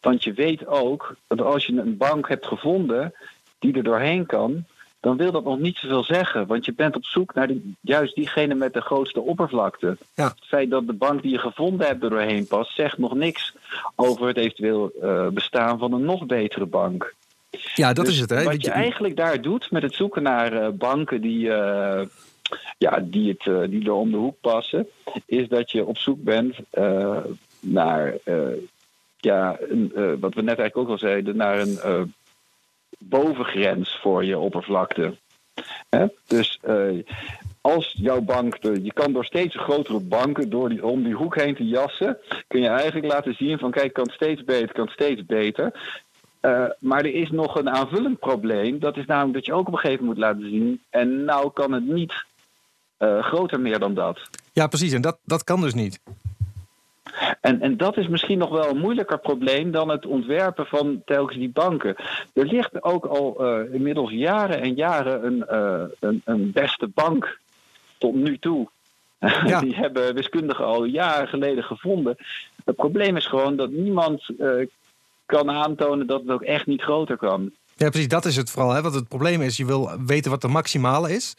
want 0.00 0.24
je 0.24 0.32
weet 0.32 0.66
ook 0.66 1.16
dat 1.26 1.40
als 1.40 1.66
je 1.66 1.80
een 1.80 1.96
bank 1.96 2.28
hebt 2.28 2.46
gevonden 2.46 3.14
die 3.58 3.74
er 3.74 3.82
doorheen 3.82 4.26
kan, 4.26 4.64
dan 5.02 5.16
wil 5.16 5.32
dat 5.32 5.44
nog 5.44 5.58
niet 5.58 5.76
zoveel 5.76 6.04
zeggen. 6.04 6.46
Want 6.46 6.64
je 6.64 6.72
bent 6.72 6.96
op 6.96 7.04
zoek 7.04 7.34
naar 7.34 7.46
die, 7.46 7.76
juist 7.80 8.14
diegene 8.14 8.54
met 8.54 8.72
de 8.72 8.80
grootste 8.80 9.20
oppervlakte. 9.20 9.96
Ja. 10.14 10.24
Het 10.24 10.44
feit 10.44 10.70
dat 10.70 10.86
de 10.86 10.92
bank 10.92 11.22
die 11.22 11.30
je 11.30 11.38
gevonden 11.38 11.86
hebt 11.86 12.02
er 12.02 12.10
doorheen 12.10 12.46
past, 12.46 12.74
zegt 12.74 12.98
nog 12.98 13.14
niks 13.14 13.54
over 13.94 14.26
het 14.26 14.36
eventueel 14.36 14.92
eh, 15.02 15.28
bestaan 15.28 15.78
van 15.78 15.92
een 15.92 16.04
nog 16.04 16.26
betere 16.26 16.66
bank. 16.66 17.14
Ja, 17.74 17.92
dat 17.92 18.04
Dus 18.04 18.14
is 18.14 18.20
het. 18.20 18.30
Hè? 18.30 18.42
Wat 18.42 18.62
je 18.62 18.70
eigenlijk 18.70 19.16
daar 19.16 19.40
doet 19.40 19.70
met 19.70 19.82
het 19.82 19.94
zoeken 19.94 20.22
naar 20.22 20.52
eh, 20.52 20.68
banken 20.68 21.20
die, 21.20 21.52
eh, 21.52 22.06
ja, 22.78 23.04
die, 23.04 23.36
het, 23.38 23.70
die 23.70 23.84
er 23.84 23.92
om 23.92 24.10
de 24.10 24.16
hoek 24.16 24.36
passen, 24.40 24.88
is 25.26 25.48
dat 25.48 25.70
je 25.70 25.84
op 25.84 25.98
zoek 25.98 26.22
bent 26.22 26.56
naar, 27.60 28.14
ja, 29.16 29.56
een, 29.60 29.92
wat 30.20 30.34
we 30.34 30.42
net 30.42 30.58
eigenlijk 30.58 30.76
ook 30.76 30.88
al 30.88 30.98
zeiden, 30.98 31.36
naar 31.36 31.60
een 31.60 31.78
bovengrens 33.08 33.98
voor 34.02 34.24
je 34.24 34.38
oppervlakte. 34.38 35.14
Dus 36.26 36.58
eh, 36.62 36.98
als 37.60 37.94
jouw 37.96 38.20
bank, 38.20 38.56
je 38.62 38.92
kan 38.92 39.12
door 39.12 39.24
steeds 39.24 39.56
grotere 39.56 40.00
banken 40.00 40.50
door 40.50 40.68
die, 40.68 40.86
om 40.86 41.02
die 41.02 41.14
hoek 41.14 41.36
heen 41.36 41.54
te 41.54 41.66
jassen, 41.66 42.18
kun 42.48 42.60
je 42.60 42.68
eigenlijk 42.68 43.12
laten 43.12 43.34
zien 43.34 43.58
van 43.58 43.70
kijk, 43.70 43.92
kan 43.92 44.10
steeds 44.10 44.44
beter, 44.44 44.72
kan 44.72 44.88
steeds 44.88 45.26
beter. 45.26 45.72
Uh, 46.42 46.64
maar 46.78 46.98
er 46.98 47.14
is 47.14 47.30
nog 47.30 47.54
een 47.56 47.70
aanvullend 47.70 48.18
probleem. 48.18 48.78
Dat 48.78 48.96
is 48.96 49.06
namelijk 49.06 49.34
dat 49.34 49.46
je 49.46 49.52
ook 49.52 49.66
op 49.66 49.72
een 49.72 49.78
gegeven 49.78 50.04
moment 50.04 50.18
moet 50.18 50.28
laten 50.28 50.50
zien. 50.50 50.80
En 50.90 51.24
nou 51.24 51.50
kan 51.52 51.72
het 51.72 51.86
niet 51.86 52.24
uh, 52.98 53.22
groter 53.22 53.60
meer 53.60 53.78
dan 53.78 53.94
dat. 53.94 54.20
Ja, 54.52 54.66
precies. 54.66 54.92
En 54.92 55.00
dat, 55.00 55.18
dat 55.24 55.44
kan 55.44 55.60
dus 55.60 55.74
niet. 55.74 56.00
En, 57.40 57.60
en 57.60 57.76
dat 57.76 57.96
is 57.96 58.08
misschien 58.08 58.38
nog 58.38 58.50
wel 58.50 58.68
een 58.68 58.78
moeilijker 58.78 59.18
probleem 59.18 59.70
dan 59.70 59.88
het 59.88 60.06
ontwerpen 60.06 60.66
van 60.66 61.02
telkens 61.04 61.38
die 61.38 61.50
banken. 61.50 61.96
Er 62.32 62.46
ligt 62.46 62.82
ook 62.82 63.04
al 63.04 63.36
uh, 63.40 63.74
inmiddels 63.74 64.10
jaren 64.10 64.60
en 64.60 64.74
jaren 64.74 65.26
een, 65.26 65.44
uh, 65.50 65.82
een, 66.00 66.22
een 66.24 66.52
beste 66.52 66.88
bank 66.88 67.38
tot 67.98 68.14
nu 68.14 68.38
toe. 68.38 68.68
Ja. 69.46 69.60
Die 69.60 69.74
hebben 69.74 70.14
wiskundigen 70.14 70.64
al 70.64 70.84
jaren 70.84 71.28
geleden 71.28 71.64
gevonden. 71.64 72.16
Het 72.64 72.76
probleem 72.76 73.16
is 73.16 73.26
gewoon 73.26 73.56
dat 73.56 73.70
niemand 73.70 74.28
uh, 74.38 74.66
kan 75.26 75.50
aantonen 75.50 76.06
dat 76.06 76.20
het 76.20 76.30
ook 76.30 76.42
echt 76.42 76.66
niet 76.66 76.82
groter 76.82 77.16
kan. 77.16 77.50
Ja, 77.76 77.88
precies. 77.88 78.08
Dat 78.08 78.24
is 78.24 78.36
het 78.36 78.50
vooral. 78.50 78.70
Hè? 78.70 78.82
Want 78.82 78.94
het 78.94 79.08
probleem 79.08 79.42
is, 79.42 79.56
je 79.56 79.66
wil 79.66 79.90
weten 80.06 80.30
wat 80.30 80.40
de 80.40 80.48
maximale 80.48 81.12
is. 81.12 81.34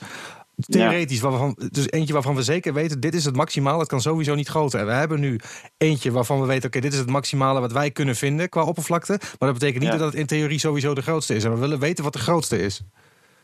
Theoretisch, 0.55 1.21
ja. 1.21 1.29
waarvan, 1.29 1.57
dus 1.71 1.91
eentje 1.91 2.13
waarvan 2.13 2.35
we 2.35 2.43
zeker 2.43 2.73
weten, 2.73 2.99
dit 2.99 3.13
is 3.13 3.25
het 3.25 3.35
maximale, 3.35 3.79
het 3.79 3.87
kan 3.87 4.01
sowieso 4.01 4.35
niet 4.35 4.47
groter. 4.47 4.79
En 4.79 4.85
we 4.85 4.91
hebben 4.91 5.19
nu 5.19 5.39
eentje 5.77 6.11
waarvan 6.11 6.41
we 6.41 6.47
weten, 6.47 6.67
oké, 6.67 6.77
okay, 6.77 6.81
dit 6.81 6.93
is 6.93 6.99
het 6.99 7.09
maximale 7.09 7.59
wat 7.59 7.71
wij 7.71 7.91
kunnen 7.91 8.15
vinden 8.15 8.49
qua 8.49 8.63
oppervlakte. 8.63 9.17
Maar 9.19 9.49
dat 9.49 9.53
betekent 9.53 9.83
niet 9.83 9.91
ja. 9.91 9.97
dat 9.97 10.07
het 10.07 10.15
in 10.15 10.25
theorie 10.25 10.59
sowieso 10.59 10.93
de 10.93 11.01
grootste 11.01 11.35
is. 11.35 11.43
En 11.43 11.53
we 11.53 11.59
willen 11.59 11.79
weten 11.79 12.03
wat 12.03 12.13
de 12.13 12.19
grootste 12.19 12.59
is. 12.59 12.81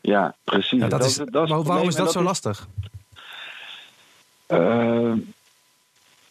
Ja, 0.01 0.35
precies. 0.43 0.79
Ja, 0.79 0.87
dat, 0.87 0.99
dat, 0.99 1.09
is, 1.09 1.15
dat 1.15 1.43
is 1.43 1.49
maar 1.49 1.63
waarom 1.63 1.87
is 1.87 1.95
dat, 1.95 2.05
dat 2.05 2.13
zo 2.13 2.19
is, 2.19 2.25
lastig? 2.25 2.67
Uh, 4.47 5.13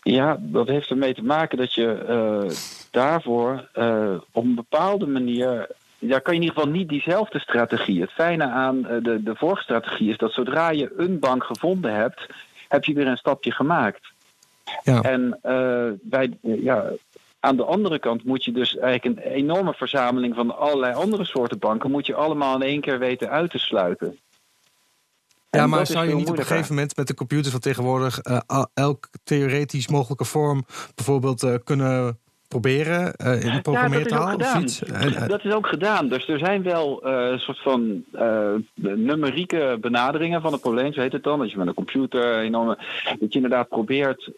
ja, 0.03 0.37
dat 0.41 0.67
heeft 0.67 0.91
ermee 0.91 1.15
te 1.15 1.23
maken 1.23 1.59
dat 1.59 1.75
je 1.75 2.07
uh, 2.45 2.51
daarvoor 2.91 3.69
uh, 3.75 4.15
op 4.33 4.45
een 4.45 4.55
bepaalde 4.55 5.07
manier 5.07 5.69
ja, 5.99 6.19
kan 6.19 6.35
je 6.35 6.41
in 6.41 6.47
ieder 6.47 6.57
geval 6.57 6.73
niet 6.73 6.89
diezelfde 6.89 7.39
strategie. 7.39 8.01
Het 8.01 8.13
fijne 8.13 8.45
aan 8.45 8.83
de, 8.83 9.21
de 9.23 9.35
vorige 9.35 9.63
strategie 9.63 10.11
is 10.11 10.17
dat 10.17 10.33
zodra 10.33 10.71
je 10.71 10.93
een 10.97 11.19
bank 11.19 11.45
gevonden 11.45 11.95
hebt, 11.95 12.27
heb 12.69 12.85
je 12.85 12.95
weer 12.95 13.07
een 13.07 13.17
stapje 13.17 13.53
gemaakt. 13.53 14.13
Ja. 14.83 15.03
En 15.03 15.41
uh, 15.45 15.91
bij, 16.03 16.39
ja, 16.41 16.93
aan 17.41 17.57
de 17.57 17.65
andere 17.65 17.99
kant 17.99 18.25
moet 18.25 18.45
je 18.45 18.53
dus 18.53 18.77
eigenlijk 18.77 19.25
een 19.25 19.33
enorme 19.33 19.75
verzameling 19.75 20.35
van 20.35 20.59
allerlei 20.59 20.95
andere 20.95 21.25
soorten 21.25 21.59
banken, 21.59 21.91
moet 21.91 22.07
je 22.07 22.15
allemaal 22.15 22.55
in 22.55 22.63
één 22.63 22.81
keer 22.81 22.99
weten 22.99 23.31
uit 23.31 23.51
te 23.51 23.59
sluiten. 23.59 24.19
Ja, 25.51 25.67
maar 25.67 25.87
zou 25.87 26.09
je 26.09 26.15
niet 26.15 26.29
op 26.29 26.39
een 26.39 26.47
gegeven 26.47 26.75
moment 26.75 26.97
met 26.97 27.07
de 27.07 27.15
computers 27.15 27.51
van 27.51 27.61
tegenwoordig 27.61 28.25
uh, 28.25 28.65
elk 28.75 29.09
theoretisch 29.25 29.89
mogelijke 29.89 30.25
vorm 30.25 30.65
bijvoorbeeld 30.95 31.43
uh, 31.43 31.55
kunnen 31.65 32.19
proberen 32.49 33.15
uh, 33.25 33.43
in 33.43 33.63
programmeertaal 33.63 34.39
ja, 34.39 34.55
of 34.55 34.63
iets? 34.63 34.83
En, 34.83 35.29
dat 35.29 35.45
is 35.45 35.53
ook 35.53 35.67
gedaan. 35.67 36.09
Dus 36.09 36.29
er 36.29 36.39
zijn 36.39 36.63
wel 36.63 37.07
een 37.07 37.33
uh, 37.33 37.39
soort 37.39 37.63
van 37.63 38.05
numerieke 38.75 39.79
benaderingen 39.81 40.41
van 40.41 40.53
het 40.53 40.61
probleem, 40.61 40.93
zo 40.93 41.01
heet 41.01 41.13
het 41.13 41.23
dan. 41.23 41.39
Dat 41.39 41.51
je 41.51 41.59
met 41.59 41.67
een 41.67 41.75
computer 41.75 42.39
enorme, 42.39 42.79
dat 43.05 43.33
je 43.33 43.41
inderdaad 43.41 43.69
probeert 43.69 44.31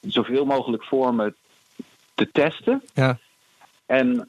zoveel 0.00 0.44
mogelijk 0.44 0.84
vormen 0.84 1.34
te 2.14 2.28
testen. 2.32 2.82
Ja. 2.94 3.18
En 3.86 4.26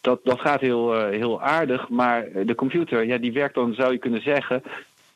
dat, 0.00 0.20
dat 0.24 0.40
gaat 0.40 0.60
heel, 0.60 1.08
heel 1.08 1.42
aardig, 1.42 1.88
maar 1.88 2.26
de 2.44 2.54
computer, 2.54 3.06
ja, 3.06 3.18
die 3.18 3.32
werkt 3.32 3.54
dan, 3.54 3.74
zou 3.74 3.92
je 3.92 3.98
kunnen 3.98 4.22
zeggen, 4.22 4.62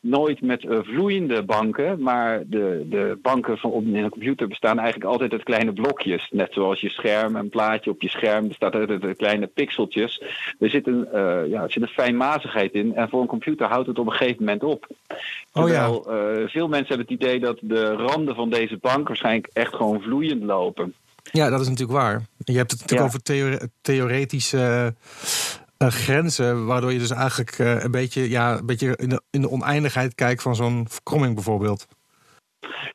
nooit 0.01 0.41
met 0.41 0.63
uh, 0.63 0.79
vloeiende 0.81 1.43
banken, 1.43 2.01
maar 2.01 2.43
de, 2.45 2.85
de 2.89 3.19
banken 3.21 3.57
van 3.57 3.71
op 3.71 3.83
in 3.83 3.95
een 3.95 4.09
computer 4.09 4.47
bestaan 4.47 4.79
eigenlijk 4.79 5.11
altijd 5.11 5.31
uit 5.31 5.43
kleine 5.43 5.73
blokjes. 5.73 6.27
Net 6.31 6.53
zoals 6.53 6.81
je 6.81 6.89
scherm, 6.89 7.35
een 7.35 7.49
plaatje 7.49 7.89
op 7.89 8.01
je 8.01 8.09
scherm 8.09 8.47
bestaat 8.47 8.73
uit 8.73 9.17
kleine 9.17 9.47
pixeltjes. 9.47 10.21
Er 10.59 10.69
zit, 10.69 10.87
een, 10.87 11.07
uh, 11.13 11.47
ja, 11.47 11.63
er 11.63 11.71
zit 11.71 11.81
een 11.81 11.87
fijnmazigheid 11.87 12.73
in 12.73 12.95
en 12.95 13.09
voor 13.09 13.21
een 13.21 13.27
computer 13.27 13.67
houdt 13.67 13.87
het 13.87 13.99
op 13.99 14.05
een 14.05 14.11
gegeven 14.11 14.43
moment 14.45 14.63
op. 14.63 14.87
Terwijl 15.51 15.97
oh 15.97 16.05
ja. 16.05 16.47
veel 16.47 16.67
mensen 16.67 16.87
hebben 16.87 17.07
het 17.09 17.23
idee 17.23 17.39
dat 17.39 17.57
de 17.61 17.91
randen 17.91 18.35
van 18.35 18.49
deze 18.49 18.77
bank 18.77 19.07
waarschijnlijk 19.07 19.49
echt 19.53 19.75
gewoon 19.75 20.01
vloeiend 20.01 20.43
lopen. 20.43 20.93
Ja, 21.31 21.49
dat 21.49 21.61
is 21.61 21.67
natuurlijk 21.67 21.99
waar. 21.99 22.21
Je 22.37 22.57
hebt 22.57 22.71
het 22.71 22.79
natuurlijk 22.79 23.09
over 23.09 23.69
theoretische 23.81 24.93
grenzen, 25.89 26.65
waardoor 26.65 26.91
je 26.91 26.99
dus 26.99 27.11
eigenlijk 27.11 27.57
uh, 27.59 27.83
een 27.83 27.91
beetje, 27.91 28.29
ja, 28.29 28.57
een 28.57 28.65
beetje 28.65 28.95
in, 28.95 29.09
de, 29.09 29.21
in 29.29 29.41
de 29.41 29.49
oneindigheid 29.49 30.15
kijkt 30.15 30.41
van 30.41 30.55
zo'n 30.55 30.85
verkromming 30.89 31.35
bijvoorbeeld. 31.35 31.87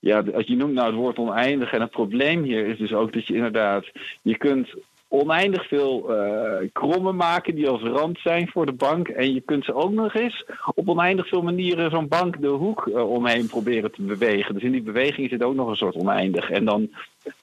Ja, 0.00 0.24
als 0.34 0.46
je 0.46 0.56
noemt 0.56 0.72
nou 0.72 0.86
het 0.86 0.96
woord 0.96 1.18
oneindig. 1.18 1.72
En 1.72 1.80
het 1.80 1.90
probleem 1.90 2.42
hier 2.42 2.66
is 2.66 2.78
dus 2.78 2.92
ook 2.92 3.12
dat 3.12 3.26
je 3.26 3.34
inderdaad, 3.34 3.90
je 4.22 4.36
kunt 4.36 4.74
oneindig 5.22 5.68
veel 5.68 6.16
uh, 6.16 6.68
krommen 6.72 7.16
maken 7.16 7.54
die 7.54 7.68
als 7.68 7.82
rand 7.82 8.18
zijn 8.18 8.48
voor 8.48 8.66
de 8.66 8.72
bank. 8.72 9.08
En 9.08 9.34
je 9.34 9.40
kunt 9.40 9.64
ze 9.64 9.74
ook 9.74 9.92
nog 9.92 10.14
eens 10.14 10.46
op 10.74 10.88
oneindig 10.88 11.28
veel 11.28 11.42
manieren 11.42 11.90
zo'n 11.90 12.08
bank 12.08 12.40
de 12.40 12.48
hoek 12.48 12.86
uh, 12.86 13.10
omheen 13.10 13.46
proberen 13.46 13.92
te 13.92 14.02
bewegen. 14.02 14.54
Dus 14.54 14.62
in 14.62 14.72
die 14.72 14.82
beweging 14.82 15.28
zit 15.28 15.42
ook 15.42 15.54
nog 15.54 15.68
een 15.68 15.76
soort 15.76 15.94
oneindig. 15.94 16.50
En 16.50 16.64
dan, 16.64 16.90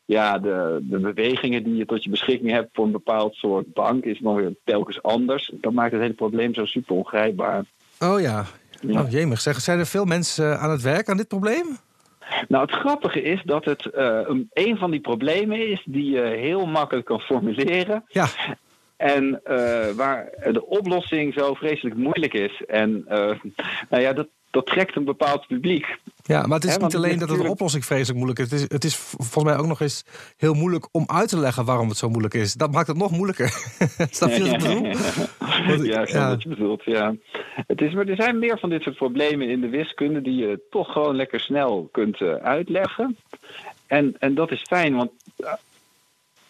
ja, 0.06 0.40
de, 0.40 0.80
de 0.82 1.00
bewegingen 1.00 1.64
die 1.64 1.76
je 1.76 1.86
tot 1.86 2.04
je 2.04 2.10
beschikking 2.10 2.52
hebt 2.52 2.70
voor 2.74 2.86
een 2.86 2.92
bepaald 2.92 3.36
soort 3.36 3.74
bank 3.74 4.04
is 4.04 4.20
nog 4.20 4.36
weer 4.36 4.56
telkens 4.64 5.02
anders. 5.02 5.52
Dat 5.54 5.74
maakt 5.74 5.92
het 5.92 6.02
hele 6.02 6.14
probleem 6.14 6.54
zo 6.54 6.66
super 6.66 6.96
ongrijpbaar. 6.96 7.66
Oh 8.00 8.22
ja. 8.22 8.46
ja. 8.82 9.02
Oh, 9.02 9.12
jemig. 9.12 9.42
Zeg, 9.42 9.62
zijn 9.62 9.80
er 9.80 9.86
veel 9.86 10.06
mensen 10.06 10.60
aan 10.60 10.72
het 10.72 10.82
werk 10.82 11.10
aan 11.10 11.18
dit 11.18 11.28
probleem? 11.28 11.78
Nou, 12.48 12.66
het 12.66 12.72
grappige 12.72 13.22
is 13.22 13.42
dat 13.44 13.66
het 13.66 13.90
uh, 13.96 14.20
een 14.54 14.78
van 14.78 14.92
die 14.92 15.00
problemen 15.00 15.68
is 15.68 15.84
die 15.86 16.12
je 16.12 16.22
heel 16.22 16.66
makkelijk 16.66 17.06
kan 17.06 17.20
formuleren. 17.20 18.04
Ja. 18.08 18.28
En 18.98 19.42
uh, 19.46 19.90
waar 19.90 20.30
de 20.52 20.66
oplossing 20.66 21.34
zo 21.34 21.54
vreselijk 21.54 21.96
moeilijk 21.96 22.34
is. 22.34 22.66
En 22.66 23.06
uh, 23.10 23.32
nou 23.90 24.02
ja, 24.02 24.14
dat, 24.14 24.28
dat 24.54 24.66
trekt 24.66 24.96
een 24.96 25.04
bepaald 25.04 25.48
publiek. 25.48 25.98
Ja, 26.24 26.46
maar 26.46 26.60
het 26.60 26.70
is 26.70 26.78
niet 26.78 26.96
alleen 26.96 27.20
dat 27.20 27.30
het 27.30 27.42
de 27.42 27.50
oplossing 27.50 27.86
vreselijk 27.86 28.18
moeilijk 28.18 28.40
is. 28.40 28.52
Het, 28.52 28.60
is. 28.60 28.68
het 28.70 28.84
is 28.84 28.96
volgens 28.96 29.44
mij 29.44 29.58
ook 29.58 29.66
nog 29.66 29.82
eens 29.82 30.06
heel 30.38 30.54
moeilijk 30.54 30.88
om 30.92 31.04
uit 31.08 31.30
te 31.30 31.38
leggen 31.38 31.66
waarom 31.66 31.90
het 31.90 31.98
zo 31.98 32.10
moeilijk 32.10 32.34
is. 32.34 32.54
Dat 32.54 32.72
maakt 32.72 32.88
het 32.88 32.98
nog 32.98 33.12
moeilijker. 33.12 33.50
Snap 34.12 34.30
je 34.30 34.40
wat 34.40 34.54
ik 34.54 34.60
bedoel? 34.60 34.84
Ja, 35.84 36.02
ik 36.02 36.14
wat 36.14 36.44
je 36.44 36.50
bedoelt, 36.50 36.84
ja. 36.84 37.16
Het 37.68 37.82
is, 37.82 37.94
maar 37.94 38.08
er 38.08 38.16
zijn 38.16 38.40
meer 38.40 38.60
van 38.60 38.70
dit 38.70 38.82
soort 38.82 38.96
problemen 38.96 39.50
in 39.50 39.62
de 39.62 39.70
wiskunde... 39.70 40.22
die 40.22 40.36
je 40.36 40.62
toch 40.70 40.92
gewoon 40.92 41.16
lekker 41.16 41.40
snel 41.40 41.90
kunt 41.92 42.20
uh, 42.20 42.34
uitleggen. 42.34 43.18
En, 43.88 44.16
en 44.20 44.36
dat 44.36 44.52
is 44.52 44.62
fijn, 44.62 44.96
want... 44.96 45.12
Uh, 45.38 45.54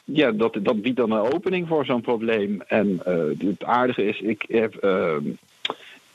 ja, 0.04 0.32
dat, 0.32 0.58
dat 0.62 0.82
biedt 0.82 0.98
dan 0.98 1.12
een 1.12 1.34
opening 1.34 1.68
voor 1.68 1.86
zo'n 1.86 2.02
probleem. 2.02 2.62
En 2.62 3.02
uh, 3.08 3.50
het 3.50 3.64
aardige 3.64 4.04
is, 4.04 4.20
ik 4.20 4.46
heb 4.48 4.76
ehm, 4.76 5.24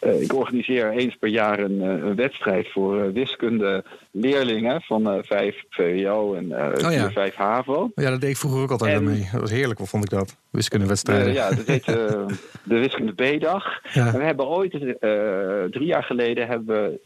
ik 0.01 0.35
organiseer 0.35 0.91
eens 0.91 1.17
per 1.17 1.29
jaar 1.29 1.59
een, 1.59 1.77
uh, 1.77 1.87
een 1.87 2.15
wedstrijd 2.15 2.69
voor 2.73 3.05
uh, 3.05 3.13
wiskunde 3.13 3.85
leerlingen 4.11 4.83
van 4.83 5.23
5 5.25 5.65
VWO 5.69 6.35
en 6.35 6.45
oh, 6.45 6.93
ja. 6.93 7.11
5 7.11 7.35
HAVO. 7.35 7.91
Ja, 7.95 8.11
dat 8.11 8.21
deed 8.21 8.31
ik 8.31 8.37
vroeger 8.37 8.63
ook 8.63 8.71
altijd 8.71 8.95
en, 8.95 9.05
mee. 9.05 9.29
Dat 9.33 9.41
was 9.41 9.51
heerlijk, 9.51 9.79
wat 9.79 9.89
vond 9.89 10.05
ik 10.05 10.11
dat? 10.11 10.37
Wiskundewedstrijden. 10.51 11.33
ja, 11.33 11.51
dat 11.51 11.67
heet 11.67 11.85
de 11.85 12.79
Wiskunde 12.79 13.13
B-dag. 13.13 13.65
Ja. 13.93 14.13
we 14.13 14.23
hebben 14.23 14.47
ooit, 14.47 14.71
drie 15.71 15.87
jaar 15.87 16.05
geleden, 16.05 16.47
hebben 16.47 16.83
we 16.83 17.01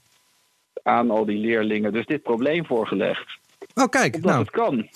aan 0.82 1.10
al 1.10 1.24
die 1.24 1.38
leerlingen 1.38 1.92
dus 1.92 2.06
dit 2.06 2.22
probleem 2.22 2.66
voorgelegd. 2.66 3.40
Oh, 3.74 3.88
kijk. 3.88 4.14
Omdat 4.14 4.30
nou. 4.30 4.42
het 4.42 4.50
kan. 4.50 4.88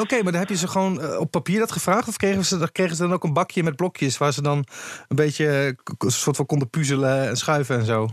Oké, 0.00 0.22
maar 0.22 0.32
dan 0.32 0.40
heb 0.40 0.48
je 0.48 0.56
ze 0.56 0.68
gewoon 0.68 1.00
uh, 1.00 1.20
op 1.20 1.30
papier 1.30 1.58
dat 1.58 1.72
gevraagd? 1.72 2.08
Of 2.08 2.16
kregen 2.16 2.44
ze, 2.44 2.68
kregen 2.72 2.96
ze 2.96 3.02
dan 3.02 3.12
ook 3.12 3.24
een 3.24 3.32
bakje 3.32 3.62
met 3.62 3.76
blokjes 3.76 4.18
waar 4.18 4.32
ze 4.32 4.42
dan 4.42 4.64
een 5.08 5.16
beetje 5.16 5.76
een 5.98 6.10
soort 6.10 6.36
van 6.36 6.46
konden 6.46 6.70
puzzelen 6.70 7.28
en 7.28 7.36
schuiven 7.36 7.78
en 7.78 7.84
zo? 7.84 8.08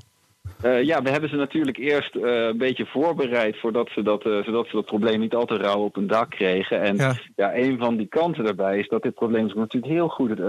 Uh, 0.65 0.83
ja, 0.83 1.01
we 1.01 1.09
hebben 1.09 1.29
ze 1.29 1.35
natuurlijk 1.35 1.77
eerst 1.77 2.15
uh, 2.15 2.23
een 2.23 2.57
beetje 2.57 2.85
voorbereid 2.85 3.59
voordat 3.59 3.89
ze 3.89 4.01
dat, 4.01 4.21
zodat 4.21 4.67
ze 4.67 4.75
dat 4.75 4.85
probleem 4.85 5.19
niet 5.19 5.35
al 5.35 5.45
te 5.45 5.57
rauw 5.57 5.83
op 5.83 5.95
een 5.95 6.07
dak 6.07 6.29
kregen. 6.29 6.81
En 6.81 6.95
ja. 6.95 7.15
ja, 7.35 7.55
een 7.55 7.77
van 7.77 7.97
die 7.97 8.07
kanten 8.07 8.43
daarbij 8.43 8.79
is 8.79 8.87
dat 8.87 9.01
dit 9.01 9.13
probleem 9.13 9.47
zich 9.47 9.57
natuurlijk 9.57 9.93
heel 9.93 10.07
goed 10.07 10.39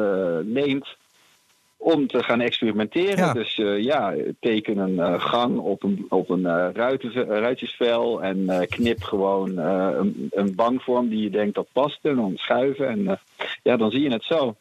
leent 0.44 0.96
om 1.84 2.06
te 2.06 2.22
gaan 2.22 2.40
experimenteren. 2.40 3.16
Ja. 3.16 3.32
Dus 3.32 3.58
uh, 3.58 3.82
ja, 3.82 4.14
teken 4.40 4.78
een 4.78 4.94
uh, 4.94 5.20
gang 5.20 5.58
op 5.58 5.82
een, 5.82 6.06
op 6.08 6.30
een 6.30 6.40
uh, 6.40 6.68
ruitjesvel 7.26 8.22
en 8.22 8.66
knip 8.68 9.02
gewoon 9.02 9.56
een, 9.56 10.28
een 10.30 10.54
bankvorm 10.54 11.08
die 11.08 11.22
je 11.22 11.30
denkt 11.30 11.54
dat 11.54 11.66
past 11.72 11.98
en 12.02 12.16
dan 12.16 12.32
schuiven 12.34 12.88
en 12.88 13.20
ja, 13.62 13.76
dan 13.76 13.90
zie 13.90 14.00
je 14.00 14.12
het 14.12 14.24
zo. 14.24 14.56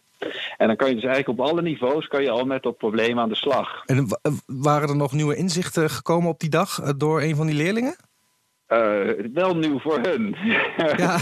En 0.57 0.67
dan 0.67 0.75
kan 0.75 0.89
je 0.89 0.95
dus 0.95 1.03
eigenlijk 1.03 1.39
op 1.39 1.47
alle 1.47 1.61
niveaus 1.61 2.07
kan 2.07 2.23
je 2.23 2.29
al 2.29 2.45
met 2.45 2.63
dat 2.63 2.77
probleem 2.77 3.19
aan 3.19 3.29
de 3.29 3.35
slag. 3.35 3.83
En 3.85 4.07
waren 4.45 4.89
er 4.89 4.95
nog 4.95 5.11
nieuwe 5.11 5.35
inzichten 5.35 5.89
gekomen 5.89 6.29
op 6.29 6.39
die 6.39 6.49
dag 6.49 6.93
door 6.97 7.21
een 7.21 7.35
van 7.35 7.47
die 7.47 7.55
leerlingen? 7.55 7.95
Uh, 8.69 9.25
wel 9.33 9.55
nieuw 9.55 9.79
voor 9.79 9.99
hun. 10.01 10.35
Ja, 10.43 10.67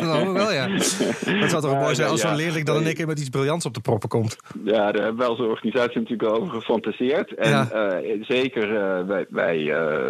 dat 0.00 0.32
wel, 0.32 0.52
ja. 0.52 0.68
Dat 0.68 1.50
zou 1.50 1.62
toch 1.62 1.70
ja, 1.70 1.80
mooi 1.80 1.94
zijn 1.94 2.08
als 2.08 2.22
ja, 2.22 2.28
zo'n 2.28 2.36
leerling 2.36 2.66
dan 2.66 2.76
in 2.76 2.86
één 2.86 2.94
keer 2.94 3.06
met 3.06 3.18
iets 3.18 3.28
briljants 3.28 3.66
op 3.66 3.74
de 3.74 3.80
proppen 3.80 4.08
komt. 4.08 4.36
Ja, 4.64 4.92
daar 4.92 5.02
hebben 5.02 5.16
we 5.16 5.30
als 5.30 5.40
organisatie 5.40 6.00
natuurlijk 6.00 6.30
over 6.30 6.48
gefantaseerd. 6.48 7.34
En 7.34 7.50
ja. 7.50 8.00
uh, 8.02 8.24
zeker, 8.24 8.72
uh, 8.72 9.06
wij, 9.06 9.26
wij 9.28 9.58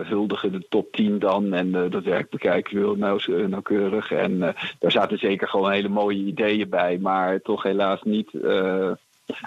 huldigen 0.07 0.53
de 0.53 0.67
top 0.69 0.93
10 0.93 1.19
dan. 1.19 1.53
En 1.53 1.91
dat 1.91 2.05
werk 2.05 2.31
bekijken 2.31 2.75
we 2.75 2.81
heel 2.81 2.97
nauw, 2.97 3.19
nauwkeurig. 3.47 4.11
En 4.11 4.39
daar 4.79 4.93
zaten 4.93 5.19
zeker 5.19 5.49
gewoon 5.49 5.71
hele 5.73 5.89
mooie 5.89 6.25
ideeën 6.25 6.69
bij. 6.69 6.99
Maar 7.01 7.41
toch 7.41 7.63
helaas 7.63 8.03
niet 8.03 8.31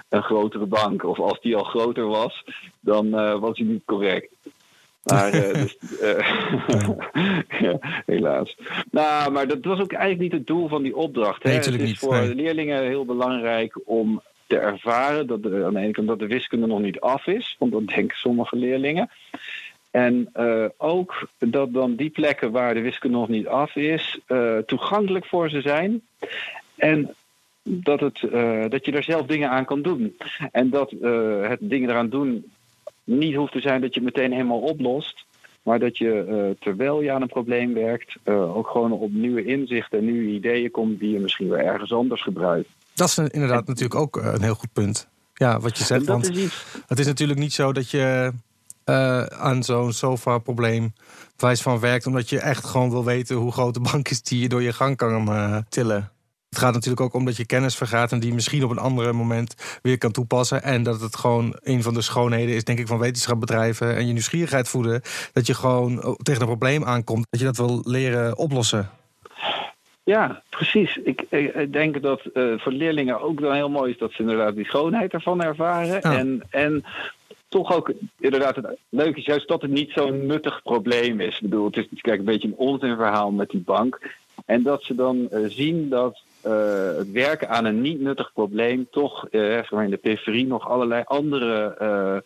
een 0.08 0.22
grotere 0.22 0.66
bank. 0.66 1.04
Of 1.04 1.18
als 1.18 1.40
die 1.40 1.56
al 1.56 1.64
groter 1.64 2.06
was, 2.06 2.44
dan 2.80 3.10
was 3.40 3.56
die 3.56 3.66
niet 3.66 3.84
correct. 3.84 4.28
Maar, 5.02 5.34
uh, 5.34 5.54
dus, 5.62 5.76
uh, 6.02 6.98
ja, 7.66 8.02
helaas. 8.06 8.56
Nou, 8.90 9.32
maar 9.32 9.48
dat 9.48 9.64
was 9.64 9.80
ook 9.80 9.92
eigenlijk 9.92 10.22
niet 10.22 10.40
het 10.40 10.46
doel 10.46 10.68
van 10.68 10.82
die 10.82 10.96
opdracht. 10.96 11.44
Nee, 11.44 11.52
hè? 11.52 11.58
Het 11.58 11.68
is 11.68 11.76
niet, 11.76 11.98
voor 11.98 12.14
nee. 12.14 12.34
leerlingen 12.34 12.82
heel 12.82 13.04
belangrijk 13.04 13.80
om 13.84 14.22
te 14.46 14.58
ervaren 14.58 15.26
dat 15.26 15.42
de, 15.42 15.64
aan 15.64 15.74
de 15.74 15.80
ene 15.80 15.92
kant 15.92 16.08
dat 16.08 16.18
de 16.18 16.26
wiskunde 16.26 16.66
nog 16.66 16.80
niet 16.80 17.00
af 17.00 17.26
is, 17.26 17.56
want 17.58 17.72
dat 17.72 17.86
denken 17.86 18.16
sommige 18.16 18.56
leerlingen. 18.56 19.10
En 19.90 20.30
uh, 20.36 20.64
ook 20.76 21.28
dat 21.38 21.72
dan 21.72 21.94
die 21.94 22.10
plekken 22.10 22.50
waar 22.50 22.74
de 22.74 22.80
wiskunde 22.80 23.16
nog 23.16 23.28
niet 23.28 23.46
af 23.46 23.76
is, 23.76 24.20
toegankelijk 24.66 25.26
voor 25.26 25.50
ze 25.50 25.60
zijn. 25.60 26.02
En 26.76 27.14
dat, 27.62 28.00
het, 28.00 28.20
dat 28.70 28.84
je 28.86 28.92
er 28.92 29.02
zelf 29.02 29.26
dingen 29.26 29.50
aan 29.50 29.64
kan 29.64 29.82
doen. 29.82 30.16
En 30.52 30.70
dat 30.70 30.90
het 31.42 31.58
dingen 31.60 31.90
eraan 31.90 32.08
doen 32.08 32.44
niet 33.04 33.34
hoeft 33.34 33.52
te 33.52 33.60
zijn 33.60 33.80
dat 33.80 33.94
je 33.94 34.00
meteen 34.00 34.32
helemaal 34.32 34.60
oplost. 34.60 35.24
Maar 35.62 35.78
dat 35.78 35.98
je 35.98 36.26
uh, 36.28 36.60
terwijl 36.60 37.02
je 37.02 37.12
aan 37.12 37.22
een 37.22 37.28
probleem 37.28 37.74
werkt, 37.74 38.16
uh, 38.24 38.56
ook 38.56 38.68
gewoon 38.68 38.92
op 38.92 39.12
nieuwe 39.12 39.44
inzichten 39.44 39.98
en 39.98 40.04
nieuwe 40.04 40.28
ideeën 40.28 40.70
komt 40.70 41.00
die 41.00 41.12
je 41.12 41.18
misschien 41.18 41.48
weer 41.48 41.64
ergens 41.64 41.92
anders 41.92 42.22
gebruikt. 42.22 42.68
Dat 42.94 43.08
is 43.08 43.18
inderdaad 43.18 43.58
en, 43.58 43.64
natuurlijk 43.66 44.00
ook 44.00 44.16
eh, 44.16 44.32
een 44.32 44.42
heel 44.42 44.54
goed 44.54 44.72
punt. 44.72 45.08
Ja, 45.34 45.60
wat 45.60 45.78
je 45.78 45.84
zegt. 45.84 46.06
Want 46.06 46.30
is 46.30 46.44
iets... 46.44 46.64
het 46.86 46.98
is 46.98 47.06
natuurlijk 47.06 47.38
niet 47.38 47.52
zo 47.52 47.72
dat 47.72 47.90
je 47.90 48.32
uh, 48.84 49.22
aan 49.22 49.62
zo'n 49.62 49.92
sofa-probleem 49.92 50.92
wijs 51.36 51.62
van 51.62 51.80
werkt, 51.80 52.06
omdat 52.06 52.28
je 52.28 52.40
echt 52.40 52.64
gewoon 52.64 52.90
wil 52.90 53.04
weten 53.04 53.36
hoe 53.36 53.52
groot 53.52 53.74
de 53.74 53.80
bank 53.80 54.08
is 54.08 54.22
die 54.22 54.40
je 54.40 54.48
door 54.48 54.62
je 54.62 54.72
gang 54.72 54.96
kan 54.96 55.64
tillen. 55.68 56.10
Het 56.50 56.58
gaat 56.58 56.72
natuurlijk 56.72 57.00
ook 57.00 57.14
om 57.14 57.24
dat 57.24 57.36
je 57.36 57.46
kennis 57.46 57.76
vergaat 57.76 58.12
en 58.12 58.20
die 58.20 58.34
misschien 58.34 58.64
op 58.64 58.70
een 58.70 58.78
ander 58.78 59.14
moment 59.14 59.78
weer 59.82 59.98
kan 59.98 60.10
toepassen. 60.10 60.62
En 60.62 60.82
dat 60.82 61.00
het 61.00 61.16
gewoon 61.16 61.56
een 61.60 61.82
van 61.82 61.94
de 61.94 62.02
schoonheden 62.02 62.54
is, 62.54 62.64
denk 62.64 62.78
ik, 62.78 62.86
van 62.86 62.98
wetenschapbedrijven 62.98 63.96
en 63.96 64.06
je 64.06 64.12
nieuwsgierigheid 64.12 64.68
voeden. 64.68 65.00
Dat 65.32 65.46
je 65.46 65.54
gewoon 65.54 66.16
tegen 66.22 66.40
een 66.40 66.46
probleem 66.46 66.84
aankomt, 66.84 67.26
dat 67.30 67.40
je 67.40 67.46
dat 67.46 67.56
wil 67.56 67.80
leren 67.84 68.38
oplossen. 68.38 68.90
Ja, 70.04 70.42
precies. 70.48 70.96
Ik, 70.96 71.22
ik 71.30 71.72
denk 71.72 72.02
dat 72.02 72.20
uh, 72.34 72.58
voor 72.58 72.72
leerlingen 72.72 73.20
ook 73.20 73.40
wel 73.40 73.52
heel 73.52 73.70
mooi 73.70 73.92
is 73.92 73.98
dat 73.98 74.12
ze 74.12 74.20
inderdaad 74.20 74.54
die 74.54 74.64
schoonheid 74.64 75.12
ervan 75.12 75.42
ervaren. 75.42 76.00
Ja. 76.02 76.18
En, 76.18 76.42
en 76.50 76.84
toch 77.48 77.72
ook 77.72 77.92
inderdaad 78.18 78.56
het 78.56 78.76
leuke 78.88 79.18
is 79.18 79.24
juist 79.24 79.48
dat 79.48 79.62
het 79.62 79.70
niet 79.70 79.90
zo'n 79.90 80.26
nuttig 80.26 80.62
probleem 80.62 81.20
is. 81.20 81.34
Ik 81.34 81.42
bedoel, 81.42 81.66
het 81.66 81.76
is 81.76 82.00
kijk, 82.00 82.18
een 82.18 82.24
beetje 82.24 82.48
een 82.48 82.56
onzinverhaal 82.56 83.30
met 83.30 83.50
die 83.50 83.62
bank. 83.62 84.00
En 84.46 84.62
dat 84.62 84.82
ze 84.82 84.94
dan 84.94 85.28
uh, 85.32 85.48
zien 85.48 85.88
dat 85.88 86.20
het 86.42 87.10
werken 87.10 87.48
aan 87.48 87.64
een 87.64 87.80
niet 87.80 88.00
nuttig 88.00 88.32
probleem 88.32 88.86
toch 88.90 89.26
uh, 89.30 89.56
in 89.70 89.90
de 89.90 89.98
periferie 90.02 90.46
nog 90.46 90.68
allerlei 90.68 91.02
andere 91.06 91.76
uh, 91.82 92.16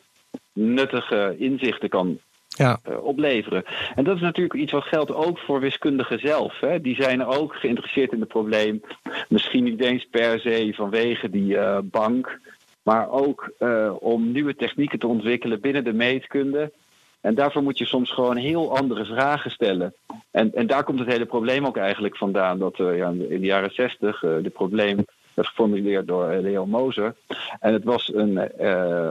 nuttige 0.52 1.34
inzichten 1.38 1.88
kan 1.88 2.18
ja. 2.48 2.80
opleveren. 3.00 3.64
En 3.94 4.04
dat 4.04 4.16
is 4.16 4.22
natuurlijk 4.22 4.60
iets 4.60 4.72
wat 4.72 4.84
geldt 4.84 5.14
ook 5.14 5.38
voor 5.38 5.60
wiskundigen 5.60 6.18
zelf. 6.18 6.60
Hè. 6.60 6.80
Die 6.80 7.02
zijn 7.02 7.24
ook 7.24 7.54
geïnteresseerd 7.54 8.12
in 8.12 8.20
het 8.20 8.28
probleem. 8.28 8.82
Misschien 9.28 9.64
niet 9.64 9.80
eens 9.80 10.06
per 10.10 10.40
se 10.40 10.72
vanwege 10.76 11.30
die 11.30 11.58
bank. 11.82 12.40
Maar 12.82 13.10
ook 13.10 13.52
om 13.98 14.32
nieuwe 14.32 14.54
technieken 14.54 14.98
te 14.98 15.06
ontwikkelen 15.06 15.60
binnen 15.60 15.84
de 15.84 15.92
meetkunde. 15.92 16.72
En 17.24 17.34
daarvoor 17.34 17.62
moet 17.62 17.78
je 17.78 17.84
soms 17.84 18.10
gewoon 18.10 18.36
heel 18.36 18.76
andere 18.76 19.04
vragen 19.04 19.50
stellen. 19.50 19.94
En, 20.30 20.54
en 20.54 20.66
daar 20.66 20.84
komt 20.84 20.98
het 20.98 21.08
hele 21.08 21.24
probleem 21.24 21.66
ook 21.66 21.76
eigenlijk 21.76 22.16
vandaan. 22.16 22.58
Dat 22.58 22.78
uh, 22.78 22.96
ja, 22.96 23.08
in 23.08 23.40
de 23.40 23.46
jaren 23.46 23.74
zestig 23.74 24.22
uh, 24.22 24.42
dit 24.42 24.52
probleem 24.52 25.04
werd 25.34 25.48
geformuleerd 25.48 26.06
door 26.06 26.32
uh, 26.32 26.40
Leo 26.40 26.66
Moser. 26.66 27.14
En 27.60 27.72
het 27.72 27.84
was 27.84 28.14
een 28.14 28.50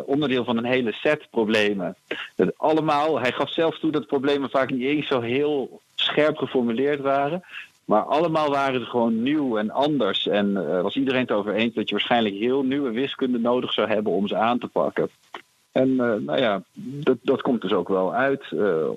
onderdeel 0.05 0.43
van 0.43 0.57
een 0.57 0.65
hele 0.65 0.91
set 0.91 1.27
problemen. 1.29 1.95
Dat 2.35 2.57
allemaal, 2.57 3.19
hij 3.19 3.31
gaf 3.31 3.51
zelf 3.51 3.79
toe 3.79 3.91
dat 3.91 4.07
problemen 4.07 4.49
vaak 4.49 4.71
niet 4.71 4.81
eens 4.81 5.07
zo 5.07 5.21
heel 5.21 5.81
scherp 5.95 6.37
geformuleerd 6.37 6.99
waren. 6.99 7.43
Maar 7.85 8.01
allemaal 8.01 8.49
waren 8.49 8.79
ze 8.79 8.85
gewoon 8.85 9.23
nieuw 9.23 9.57
en 9.57 9.71
anders. 9.71 10.27
En 10.27 10.81
was 10.81 10.95
iedereen 10.95 11.21
het 11.21 11.31
over 11.31 11.53
eens 11.53 11.73
dat 11.73 11.89
je 11.89 11.95
waarschijnlijk 11.95 12.35
heel 12.35 12.63
nieuwe 12.63 12.91
wiskunde 12.91 13.39
nodig 13.39 13.73
zou 13.73 13.87
hebben 13.87 14.11
om 14.11 14.27
ze 14.27 14.35
aan 14.35 14.59
te 14.59 14.67
pakken. 14.67 15.09
En 15.73 15.89
uh, 15.89 15.97
nou 15.97 16.37
ja, 16.37 16.63
dat, 16.73 17.17
dat 17.21 17.41
komt 17.41 17.61
dus 17.61 17.71
ook 17.71 17.87
wel 17.87 18.13
uit. 18.13 18.43
Uh, 18.51 18.89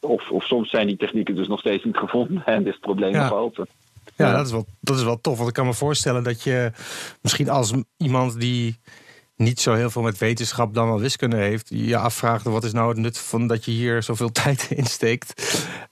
of, 0.00 0.30
of 0.30 0.44
soms 0.44 0.70
zijn 0.70 0.86
die 0.86 0.96
technieken 0.96 1.34
dus 1.34 1.48
nog 1.48 1.60
steeds 1.60 1.84
niet 1.84 1.96
gevonden 1.96 2.44
en 2.54 2.66
is 2.66 2.72
het 2.72 2.80
probleem 2.80 3.12
Ja. 3.12 3.28
nog 3.28 3.38
open. 3.38 3.68
Ja, 4.16 4.36
Dat, 4.36 4.46
is 4.46 4.52
wel, 4.52 4.66
dat 4.80 4.96
is 4.96 5.04
wel 5.04 5.20
tof. 5.20 5.36
Want 5.36 5.48
ik 5.48 5.54
kan 5.54 5.66
me 5.66 5.74
voorstellen 5.74 6.22
dat 6.22 6.42
je 6.42 6.72
misschien 7.20 7.48
als 7.48 7.72
iemand 7.96 8.40
die 8.40 8.78
niet 9.36 9.60
zo 9.60 9.74
heel 9.74 9.90
veel 9.90 10.02
met 10.02 10.18
wetenschap 10.18 10.74
dan 10.74 10.86
wel 10.88 11.00
wiskunde 11.00 11.36
heeft, 11.36 11.68
je 11.68 11.96
afvraagt 11.96 12.44
wat 12.44 12.64
is 12.64 12.72
nou 12.72 12.88
het 12.88 12.98
nut 12.98 13.18
van 13.18 13.46
dat 13.46 13.64
je 13.64 13.70
hier 13.70 14.02
zoveel 14.02 14.30
tijd 14.42 14.70
in 14.70 14.84
steekt. 14.84 15.42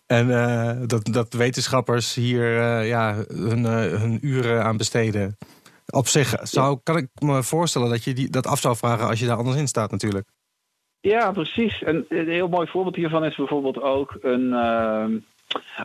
En 0.07 0.31
eh, 0.31 0.77
dat, 0.87 1.05
dat 1.13 1.33
wetenschappers 1.33 2.15
hier 2.15 2.61
eh, 2.61 2.89
ja, 2.89 3.25
hun, 3.29 3.67
eh, 3.67 4.01
hun 4.01 4.19
uren 4.27 4.65
aan 4.65 4.77
besteden. 4.77 5.37
Op 5.87 6.07
zich 6.07 6.35
zou, 6.43 6.79
kan 6.83 6.97
ik 6.97 7.09
me 7.19 7.43
voorstellen 7.43 7.89
dat 7.89 8.05
je 8.05 8.13
die, 8.13 8.31
dat 8.31 8.47
af 8.47 8.61
zou 8.61 8.77
vragen 8.77 9.07
als 9.07 9.21
je 9.21 9.27
daar 9.27 9.37
anders 9.37 9.57
in 9.57 9.69
staat 9.69 9.91
natuurlijk. 9.91 10.29
Ja, 11.01 11.33
precies. 11.33 11.83
En 11.83 12.07
een 12.09 12.29
heel 12.29 12.49
mooi 12.49 12.67
voorbeeld 12.67 12.97
hiervan 12.97 13.25
is 13.25 13.37
bijvoorbeeld 13.37 13.81
ook 13.81 14.19
een 14.21 14.53
ehm, 14.53 15.17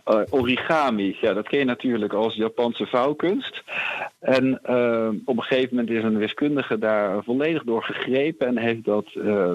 eh, 0.03 0.21
origami. 0.29 1.17
Ja, 1.21 1.33
dat 1.33 1.47
ken 1.47 1.59
je 1.59 1.65
natuurlijk 1.65 2.13
als 2.13 2.35
Japanse 2.35 2.85
vouwkunst. 2.85 3.63
En 4.19 4.59
ehm, 4.63 5.15
op 5.25 5.37
een 5.37 5.43
gegeven 5.43 5.75
moment 5.75 5.95
is 5.95 6.03
een 6.03 6.17
wiskundige 6.17 6.77
daar 6.77 7.23
volledig 7.23 7.63
door 7.63 7.83
gegrepen 7.83 8.47
en 8.47 8.57
heeft 8.57 8.85
dat 8.85 9.05
eh, 9.13 9.53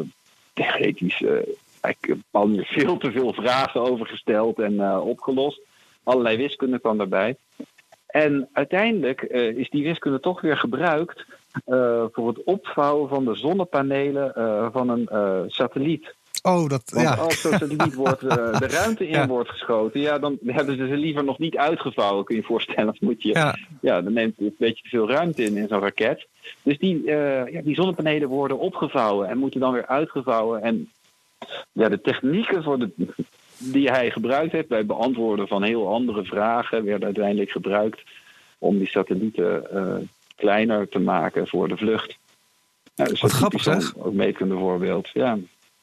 theoretisch 0.52 1.22
eh, 1.22 1.32
eigenlijk 1.80 2.66
veel 2.66 2.98
te 2.98 3.12
veel 3.12 3.32
vragen 3.32 3.80
over 3.80 4.06
gesteld 4.06 4.58
en 4.58 4.80
eh, 4.80 5.06
opgelost. 5.06 5.60
Allerlei 6.02 6.36
wiskunde 6.36 6.78
kwam 6.78 6.98
daarbij. 6.98 7.36
En 8.12 8.48
uiteindelijk 8.52 9.22
eh, 9.22 9.56
is 9.56 9.70
die 9.70 9.82
wiskunde 9.84 10.20
toch 10.20 10.40
weer 10.40 10.56
gebruikt 10.56 11.24
eh, 11.64 12.04
voor 12.12 12.28
het 12.28 12.42
opvouwen 12.44 13.08
van 13.08 13.24
de 13.24 13.34
zonnepanelen 13.34 14.34
eh, 14.34 14.66
van 14.72 14.88
een 14.88 15.08
satelliet. 15.50 16.14
Oh, 16.42 16.68
dat 16.68 16.90
Want 16.90 17.06
ja. 17.08 17.14
als 17.14 17.40
zo'n 17.40 17.52
satelliet 17.52 17.94
wordt, 17.94 18.20
de 18.20 18.66
ruimte 18.80 19.06
in 19.08 19.18
Ja. 19.18 19.26
wordt 19.26 19.48
geschoten, 19.50 20.00
ja, 20.00 20.18
dan 20.18 20.38
hebben 20.46 20.76
ze 20.76 20.86
ze 20.86 20.96
liever 20.96 21.24
nog 21.24 21.38
niet 21.38 21.56
uitgevouwen, 21.56 22.24
kun 22.24 22.34
je 22.34 22.40
je 22.40 22.46
voorstellen. 22.46 22.84
Dan, 22.84 22.96
moet 23.00 23.22
je, 23.22 23.28
Ja. 23.28 23.56
ja, 23.80 24.02
dan 24.02 24.12
neemt 24.12 24.36
het 24.36 24.46
een 24.46 24.54
beetje 24.58 24.82
te 24.82 24.88
veel 24.88 25.08
ruimte 25.08 25.42
in 25.42 25.56
in 25.56 25.68
zo'n 25.68 25.80
raket. 25.80 26.26
Dus 26.62 26.78
die, 26.78 27.04
ja, 27.04 27.62
die 27.64 27.74
zonnepanelen 27.74 28.28
worden 28.28 28.58
opgevouwen 28.58 29.28
en 29.28 29.38
moeten 29.38 29.60
dan 29.60 29.72
weer 29.72 29.86
uitgevouwen. 29.86 30.62
En 30.62 30.90
ja, 31.72 31.88
de 31.88 32.00
technieken 32.00 32.62
voor 32.62 32.78
de, 32.78 32.90
die 33.64 33.90
hij 33.90 34.10
gebruikt 34.10 34.52
heeft 34.52 34.68
bij 34.68 34.78
het 34.78 34.86
beantwoorden 34.86 35.48
van 35.48 35.62
heel 35.62 35.88
andere 35.88 36.24
vragen, 36.24 36.84
werden 36.84 37.04
uiteindelijk 37.04 37.50
gebruikt 37.50 38.02
om 38.58 38.78
die 38.78 38.88
satellieten 38.88 39.70
eh, 39.70 39.96
kleiner 40.36 40.88
te 40.88 40.98
maken 40.98 41.48
voor 41.48 41.68
de 41.68 41.76
vlucht. 41.76 42.18
Nou, 42.96 43.10
dus 43.10 43.20
Wat 43.20 43.30
grappig, 43.30 43.62
zeg. 43.62 43.96
Ook 43.96 44.14
meetkunde 44.14 44.54
voorbeeld. 44.54 45.08
Ja. 45.12 45.38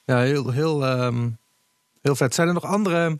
Ja, 0.06 0.20
heel, 0.20 0.52
heel, 0.52 0.86
ehm, 0.86 1.30
heel 2.02 2.16
vet. 2.16 2.34
Zijn 2.34 2.48
er 2.48 2.54
nog 2.54 2.66
andere 2.66 3.20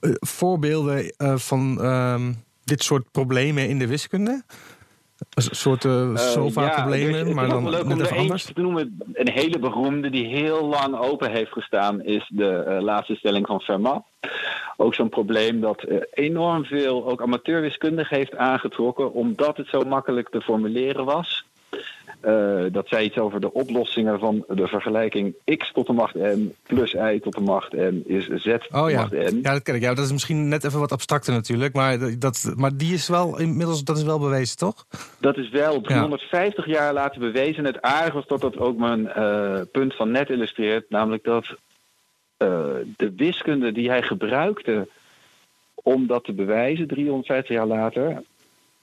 eh, 0.00 0.10
voorbeelden 0.14 1.12
eh, 1.16 1.36
van 1.36 1.80
ehm, 1.82 2.32
dit 2.64 2.82
soort 2.82 3.10
problemen 3.10 3.68
in 3.68 3.78
de 3.78 3.86
wiskunde? 3.86 4.42
Een 5.46 5.54
soort 5.56 5.84
Eh, 5.84 6.16
sofa-problemen, 6.16 7.18
ja, 7.18 7.24
dus 7.24 7.34
maar 7.34 7.48
dan 7.48 7.70
leuk 7.70 7.84
net 7.84 7.92
om 7.92 8.00
er 8.00 8.04
even 8.04 8.06
eentje 8.06 8.18
anders? 8.20 8.44
te 8.44 8.60
noemen. 8.60 8.98
Een 9.12 9.30
hele 9.30 9.58
beroemde 9.58 10.10
die 10.10 10.26
heel 10.26 10.64
lang 10.66 10.96
open 10.98 11.30
heeft 11.30 11.52
gestaan 11.52 12.02
is 12.02 12.30
de 12.34 12.48
eh, 12.54 12.82
laatste 12.82 13.14
stelling 13.14 13.46
van 13.46 13.60
Fermat. 13.60 14.02
Ook 14.76 14.94
zo'n 14.94 15.08
probleem 15.08 15.60
dat 15.60 15.84
enorm 16.12 16.64
veel 16.64 17.08
ook 17.10 17.22
amateurwiskundigen 17.22 18.16
heeft 18.16 18.36
aangetrokken, 18.36 19.12
omdat 19.12 19.56
het 19.56 19.68
zo 19.68 19.80
makkelijk 19.80 20.28
te 20.28 20.40
formuleren 20.40 21.04
was. 21.04 21.46
Eh, 22.20 22.64
dat 22.72 22.88
zei 22.88 23.04
iets 23.04 23.18
over 23.18 23.40
de 23.40 23.52
oplossingen 23.52 24.18
van 24.18 24.44
de 24.48 24.66
vergelijking 24.66 25.34
x 25.56 25.72
tot 25.72 25.86
de 25.86 25.92
macht 25.92 26.14
n 26.14 26.54
plus 26.66 26.92
y 26.92 27.18
tot 27.22 27.34
de 27.34 27.40
macht 27.40 27.72
n 27.72 28.02
is 28.06 28.26
z 28.26 28.44
tot 28.44 28.66
Oh 28.72 28.84
de 28.84 28.90
ja. 28.90 29.00
macht 29.00 29.12
n. 29.12 29.38
ja, 29.42 29.52
dat 29.52 29.62
ken 29.62 29.74
ik. 29.74 29.80
Ja, 29.82 29.94
dat 29.94 30.04
is 30.04 30.12
misschien 30.12 30.48
net 30.48 30.64
even 30.64 30.80
wat 30.80 30.92
abstracter 30.92 31.32
natuurlijk. 31.32 31.74
Maar, 31.74 31.98
dat- 31.98 32.20
dat, 32.20 32.52
maar 32.56 32.76
die 32.76 32.94
is 32.94 33.08
wel 33.08 33.38
inmiddels 33.38 33.84
dat 33.84 33.96
is 33.96 34.02
wel 34.02 34.18
bewezen, 34.18 34.56
toch? 34.56 34.86
Dat 35.18 35.36
is 35.36 35.48
wel 35.50 35.80
350 35.80 36.66
jaar 36.66 36.92
later 36.92 37.20
bewezen. 37.20 37.64
Het 37.64 37.82
aardige 37.82 38.12
was 38.16 38.26
dat 38.26 38.40
dat 38.40 38.58
ook 38.58 38.78
mijn 38.78 39.08
eh, 39.08 39.60
punt 39.72 39.94
van 39.94 40.10
net 40.10 40.30
illustreert. 40.30 40.90
Namelijk 40.90 41.24
dat 41.24 41.46
eh, 42.36 42.64
de 42.96 43.12
wiskunde 43.16 43.72
die 43.72 43.88
hij 43.88 44.02
gebruikte 44.02 44.88
om 45.74 46.06
dat 46.06 46.24
te 46.24 46.32
bewijzen, 46.32 46.86
350 46.86 47.56
jaar 47.56 47.66
later. 47.66 48.22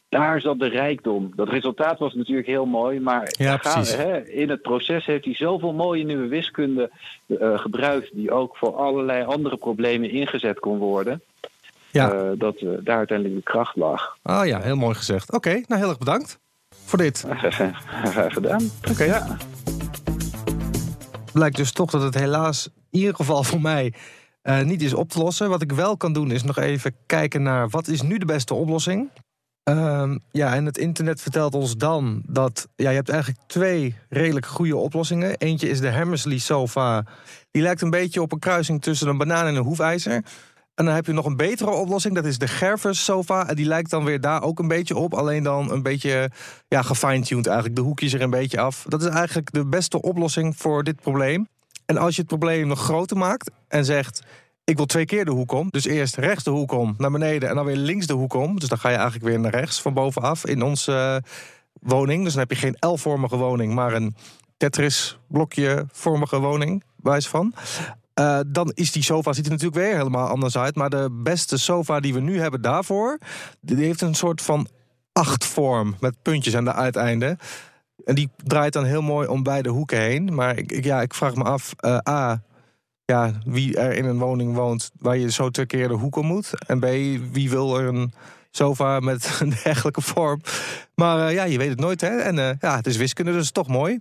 Daar 0.10 0.42
zat 0.42 0.60
de 0.60 0.68
rijkdom. 0.68 1.32
Dat 1.36 1.50
resultaat 1.50 2.00
was 2.00 2.14
natuurlijk 2.14 2.48
heel 2.48 2.66
mooi, 2.66 3.00
maar 3.00 3.34
Ja, 3.38 3.60
hè, 3.62 4.28
in 4.28 4.50
het 4.50 4.62
proces 4.62 5.06
heeft 5.06 5.26
hij 5.26 5.36
zoveel 5.36 5.74
mooie 5.74 6.04
nieuwe 6.06 6.28
wiskunde 6.28 6.92
eh, 7.28 7.60
gebruikt, 7.60 8.10
die 8.14 8.32
ook 8.32 8.58
voor 8.58 8.76
allerlei 8.76 9.24
andere 9.26 9.58
problemen 9.58 10.10
ingezet 10.10 10.60
kon 10.60 10.78
worden, 10.78 11.22
Ja. 11.92 12.12
eh, 12.12 12.30
dat 12.38 12.56
eh, 12.58 12.70
daar 12.80 12.98
uiteindelijk 12.98 13.38
de 13.38 13.44
kracht 13.52 13.76
lag. 13.76 14.18
Oh 14.24 14.46
ja, 14.46 14.62
heel 14.62 14.76
mooi 14.76 14.96
gezegd. 14.96 15.32
Oké, 15.32 15.50
nou 15.66 15.82
heel 15.82 15.90
erg 15.90 15.98
bedankt 15.98 16.40
voor 16.86 16.98
dit. 16.98 17.26
Graag 18.04 18.34
gedaan. 18.34 18.70
Oké. 18.92 19.04
Ja. 19.04 19.38
Blijkt 21.34 21.56
dus 21.58 21.72
toch 21.72 21.90
dat 21.92 22.02
het 22.02 22.16
helaas 22.20 22.70
in 22.92 23.00
ieder 23.00 23.16
geval 23.16 23.44
voor 23.44 23.62
mij 23.62 23.94
niet 24.64 24.82
is 24.82 24.94
op 24.94 25.10
te 25.10 25.20
lossen. 25.20 25.50
Wat 25.50 25.62
ik 25.62 25.72
wel 25.72 25.98
kan 25.98 26.14
doen 26.14 26.32
is 26.32 26.44
nog 26.44 26.58
even 26.58 26.96
kijken 27.06 27.44
naar 27.44 27.70
wat 27.70 27.88
is 27.88 28.02
nu 28.02 28.18
de 28.18 28.26
beste 28.26 28.54
oplossing. 28.54 29.10
Ehm, 29.66 30.18
ja, 30.32 30.56
en 30.56 30.66
het 30.66 30.78
internet 30.78 31.22
vertelt 31.22 31.54
ons 31.54 31.78
dan 31.78 32.22
dat 32.28 32.68
ja, 32.76 32.90
je 32.90 32.96
hebt 32.96 33.10
eigenlijk 33.10 33.40
twee 33.48 33.96
redelijk 34.10 34.46
goede 34.46 34.76
oplossingen. 34.76 35.38
Eentje 35.38 35.70
is 35.70 35.80
de 35.80 35.92
Hammersley 35.92 36.38
sofa. 36.38 37.06
Die 37.52 37.62
lijkt 37.62 37.82
een 37.82 37.90
beetje 37.90 38.22
op 38.22 38.32
een 38.32 38.40
kruising 38.40 38.82
tussen 38.82 39.08
een 39.08 39.18
banaan 39.18 39.46
en 39.48 39.56
een 39.56 39.64
hoefijzer. 39.64 40.14
En 40.76 40.86
dan 40.86 40.94
heb 40.94 41.06
je 41.06 41.12
nog 41.12 41.26
een 41.26 41.36
betere 41.36 41.70
oplossing, 41.70 42.16
dat 42.16 42.26
is 42.26 42.38
de 42.38 42.48
Gervers 42.48 43.04
sofa. 43.04 43.48
En 43.48 43.56
die 43.56 43.66
lijkt 43.66 43.90
dan 43.90 44.04
weer 44.04 44.22
daar 44.22 44.44
ook 44.44 44.60
een 44.60 44.68
beetje 44.68 44.96
op. 44.96 45.14
Alleen 45.14 45.44
dan 45.44 45.72
een 45.72 45.84
beetje 45.84 46.32
ja, 46.68 46.82
gefine-tuned 46.82 47.48
eigenlijk. 47.48 47.76
De 47.76 47.82
hoekjes 47.82 48.14
er 48.14 48.22
een 48.22 48.30
beetje 48.30 48.60
af. 48.60 48.86
Dat 48.88 49.02
is 49.02 49.10
eigenlijk 49.10 49.52
de 49.52 49.66
beste 49.66 50.02
oplossing 50.02 50.58
voor 50.58 50.84
dit 50.84 51.02
probleem. 51.02 51.48
En 51.86 51.98
als 51.98 52.16
je 52.16 52.22
het 52.22 52.30
probleem 52.30 52.68
nog 52.68 52.80
groter 52.80 53.18
maakt 53.18 53.52
en 53.68 53.86
zegt... 53.86 54.22
ik 54.66 54.78
wil 54.78 54.86
twee 54.86 55.06
keer 55.06 55.26
de 55.26 55.32
hoek 55.32 55.52
om. 55.52 55.68
Dus 55.70 55.86
eerst 55.86 56.16
rechts 56.16 56.44
de 56.44 56.50
hoek 56.50 56.72
om, 56.72 56.96
naar 56.98 57.12
beneden... 57.12 57.50
en 57.50 57.56
dan 57.56 57.66
weer 57.66 57.76
links 57.76 58.08
de 58.08 58.14
hoek 58.14 58.34
om. 58.34 58.60
Dus 58.60 58.70
dan 58.70 58.78
ga 58.78 58.90
je 58.90 58.96
eigenlijk 58.96 59.26
weer 59.26 59.40
naar 59.40 59.52
rechts 59.52 59.82
van 59.82 59.94
bovenaf 59.94 60.46
in 60.46 60.62
onze 60.62 61.22
eh, 61.24 61.32
woning. 61.90 62.24
Dus 62.24 62.34
dan 62.34 62.42
heb 62.42 62.52
je 62.52 62.58
geen 62.58 62.78
L-vormige 62.80 63.38
woning, 63.38 63.74
maar 63.74 63.94
een 63.94 64.16
Tetris-blokje-vormige 64.58 66.40
woning. 66.40 66.84
Wijs 66.96 67.28
van. 67.28 67.54
Eh, 68.14 68.40
dan 68.48 68.72
is 68.74 68.92
die 68.92 69.04
sofa 69.04 69.34
ziet 69.34 69.46
er 69.46 69.52
natuurlijk 69.52 69.82
weer 69.82 69.98
helemaal 69.98 70.28
anders 70.28 70.58
uit. 70.58 70.76
Maar 70.76 70.90
de 70.90 71.10
beste 71.12 71.58
sofa 71.58 72.00
die 72.00 72.14
we 72.14 72.20
nu 72.20 72.40
hebben 72.40 72.62
daarvoor... 72.62 73.18
die 73.62 73.86
heeft 73.86 74.02
een 74.02 74.16
soort 74.16 74.42
van 74.42 74.68
achtvorm 75.12 75.96
met 76.00 76.22
puntjes 76.22 76.56
aan 76.56 76.66
de 76.66 76.74
uiteinden. 76.74 77.38
En 78.06 78.16
die 78.16 78.30
draait 78.44 78.74
dan 78.74 78.86
heel 78.86 79.02
mooi 79.02 79.28
om 79.28 79.44
beide 79.44 79.70
hoeken 79.70 80.00
heen. 80.00 80.36
Maar 80.36 80.58
ik, 80.58 80.84
ja, 80.84 81.02
ik 81.02 81.14
vraag 81.14 81.36
me 81.36 81.44
af, 81.44 81.74
eh, 81.78 81.98
A, 82.10 82.42
ja, 83.06 83.32
wie 83.46 83.78
er 83.78 83.94
in 83.94 84.06
een 84.06 84.20
woning 84.20 84.56
woont... 84.56 84.92
waar 85.00 85.18
je 85.18 85.32
zo 85.32 85.50
twee 85.50 85.66
keer 85.66 85.88
de 85.88 85.94
hoek 85.94 86.16
om 86.16 86.26
moet. 86.26 86.68
En 86.68 86.80
B, 86.80 86.84
wie 87.34 87.50
wil 87.50 87.80
er 87.80 87.88
een 87.88 88.14
sofa 88.52 89.00
met 89.00 89.30
een 89.42 89.54
dergelijke 89.64 90.02
vorm. 90.02 90.42
Maar 90.96 91.28
eh, 91.28 91.34
ja, 91.34 91.44
je 91.44 91.58
weet 91.58 91.70
het 91.70 91.80
nooit, 91.80 92.02
hè. 92.02 92.18
En 92.18 92.40
eh, 92.40 92.50
ja, 92.60 92.76
het 92.76 92.88
is 92.88 92.98
wiskunde, 92.98 93.32
dus 93.32 93.52
toch 93.52 93.68
mooi. 93.68 94.00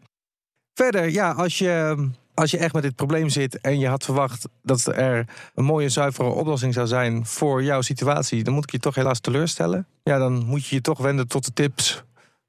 Verder, 0.74 1.10
ja, 1.10 1.30
als 1.30 1.58
je, 1.58 2.08
als 2.34 2.50
je 2.50 2.58
echt 2.58 2.74
met 2.74 2.82
dit 2.82 2.96
probleem 2.96 3.28
zit... 3.28 3.60
en 3.60 3.78
je 3.78 3.88
had 3.88 4.04
verwacht 4.04 4.48
dat 4.62 4.86
er 4.86 5.26
een 5.54 5.64
mooie, 5.64 5.88
zuivere 5.88 6.28
oplossing 6.28 6.74
zou 6.74 6.86
zijn... 6.86 7.26
voor 7.26 7.62
jouw 7.62 7.80
situatie, 7.80 8.44
dan 8.44 8.54
moet 8.54 8.64
ik 8.64 8.70
je 8.70 8.78
toch 8.78 8.94
helaas 8.94 9.20
teleurstellen. 9.20 9.86
Ja, 10.02 10.18
dan 10.18 10.44
moet 10.44 10.66
je 10.66 10.74
je 10.74 10.80
toch 10.80 10.98
wenden 10.98 11.28
tot 11.28 11.44
de 11.44 11.52
tips 11.52 12.02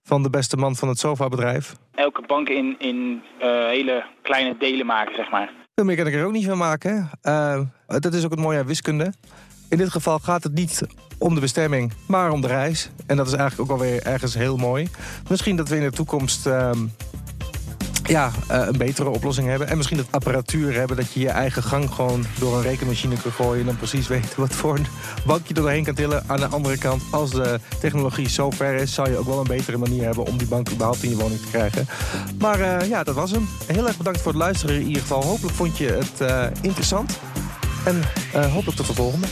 van 0.04 0.24
de 0.24 0.30
beste 0.30 0.58
man 0.58 0.76
van 0.76 0.88
het 0.88 1.00
sofabedrijf. 1.00 1.76
Elke 1.92 2.22
bank 2.28 2.50
in, 2.50 2.76
in 2.80 3.24
eh, 3.40 3.50
hele 3.50 4.06
kleine 4.22 4.58
delen 4.58 4.86
maken, 4.86 5.16
zeg 5.16 5.32
maar. 5.32 5.65
Veel 5.76 5.86
meer 5.86 5.96
kan 5.96 6.08
ik 6.08 6.14
er 6.14 6.26
ook 6.26 6.32
niet 6.32 6.46
van 6.46 6.58
maken. 6.58 7.10
Eh, 7.22 7.60
dat 7.88 8.14
is 8.14 8.24
ook 8.26 8.32
het 8.32 8.40
mooie 8.40 8.60
aan 8.60 8.66
wiskunde. 8.66 9.14
In 9.70 9.78
dit 9.78 9.90
geval 9.90 10.20
gaat 10.20 10.44
het 10.44 10.54
niet 10.54 10.82
om 11.18 11.36
de 11.36 11.42
bestemming, 11.42 11.94
maar 12.08 12.32
om 12.32 12.42
de 12.42 12.48
reis. 12.48 12.90
En 13.06 13.18
dat 13.18 13.28
is 13.28 13.34
eigenlijk 13.34 13.72
ook 13.72 13.78
alweer 13.78 14.04
ergens 14.04 14.34
heel 14.34 14.58
mooi. 14.58 14.90
Misschien 15.30 15.56
dat 15.56 15.70
we 15.70 15.76
in 15.76 15.82
de 15.82 15.92
toekomst 15.92 16.46
ehm, 16.46 16.78
ja, 18.08 18.32
eh, 18.48 18.66
een 18.66 18.78
betere 18.78 19.10
oplossing 19.10 19.48
hebben. 19.48 19.68
En 19.68 19.78
misschien 19.78 19.98
het 19.98 20.08
apparatuur 20.10 20.74
hebben 20.74 20.98
dat 20.98 21.14
je 21.14 21.20
je 21.20 21.30
eigen 21.30 21.64
gang 21.64 21.90
gewoon 21.92 22.26
door 22.40 22.56
een 22.56 22.62
rekenmachine 22.62 23.16
kunt 23.22 23.34
gooien. 23.34 23.60
En 23.60 23.66
dan 23.66 23.78
precies 23.78 24.08
weet 24.16 24.36
wat 24.36 24.54
voor 24.54 24.76
een 24.76 24.86
bankje 25.26 25.54
er 25.54 25.62
doorheen 25.62 25.84
kan 25.84 25.94
tillen. 25.94 26.24
Aan 26.28 26.40
de 26.40 26.48
andere 26.48 26.78
kant, 26.78 27.04
als 27.12 27.32
de 27.32 27.60
technologie 27.80 28.30
zo 28.30 28.50
ver 28.50 28.74
is, 28.74 28.94
zou 28.94 29.10
je 29.10 29.18
ook 29.18 29.26
wel 29.26 29.40
een 29.40 29.48
betere 29.48 29.78
manier 29.78 30.04
hebben 30.04 30.26
om 30.26 30.38
die 30.38 30.48
bank 30.48 30.72
überhaupt 30.72 31.04
in 31.04 31.10
je 31.10 31.16
woning 31.16 31.40
te 31.40 31.48
krijgen. 31.48 31.88
Maar 32.40 32.60
eh, 32.60 32.90
ja, 32.90 33.04
dat 33.04 33.16
was 33.16 33.32
hem. 33.32 33.48
Heel 33.66 33.88
erg 33.88 33.98
bedankt 33.98 34.22
voor 34.22 34.32
het 34.32 34.42
luisteren 34.42 34.76
in 34.76 34.88
ieder 34.88 35.02
geval. 35.02 35.24
Hopelijk 35.24 35.56
vond 35.56 35.78
je 35.78 35.88
het 35.88 36.22
uh, 36.22 36.46
interessant. 36.62 37.20
En 37.84 38.02
hopelijk 38.50 38.78
tot 38.78 38.88
de 38.88 38.94
volgende. 38.94 39.28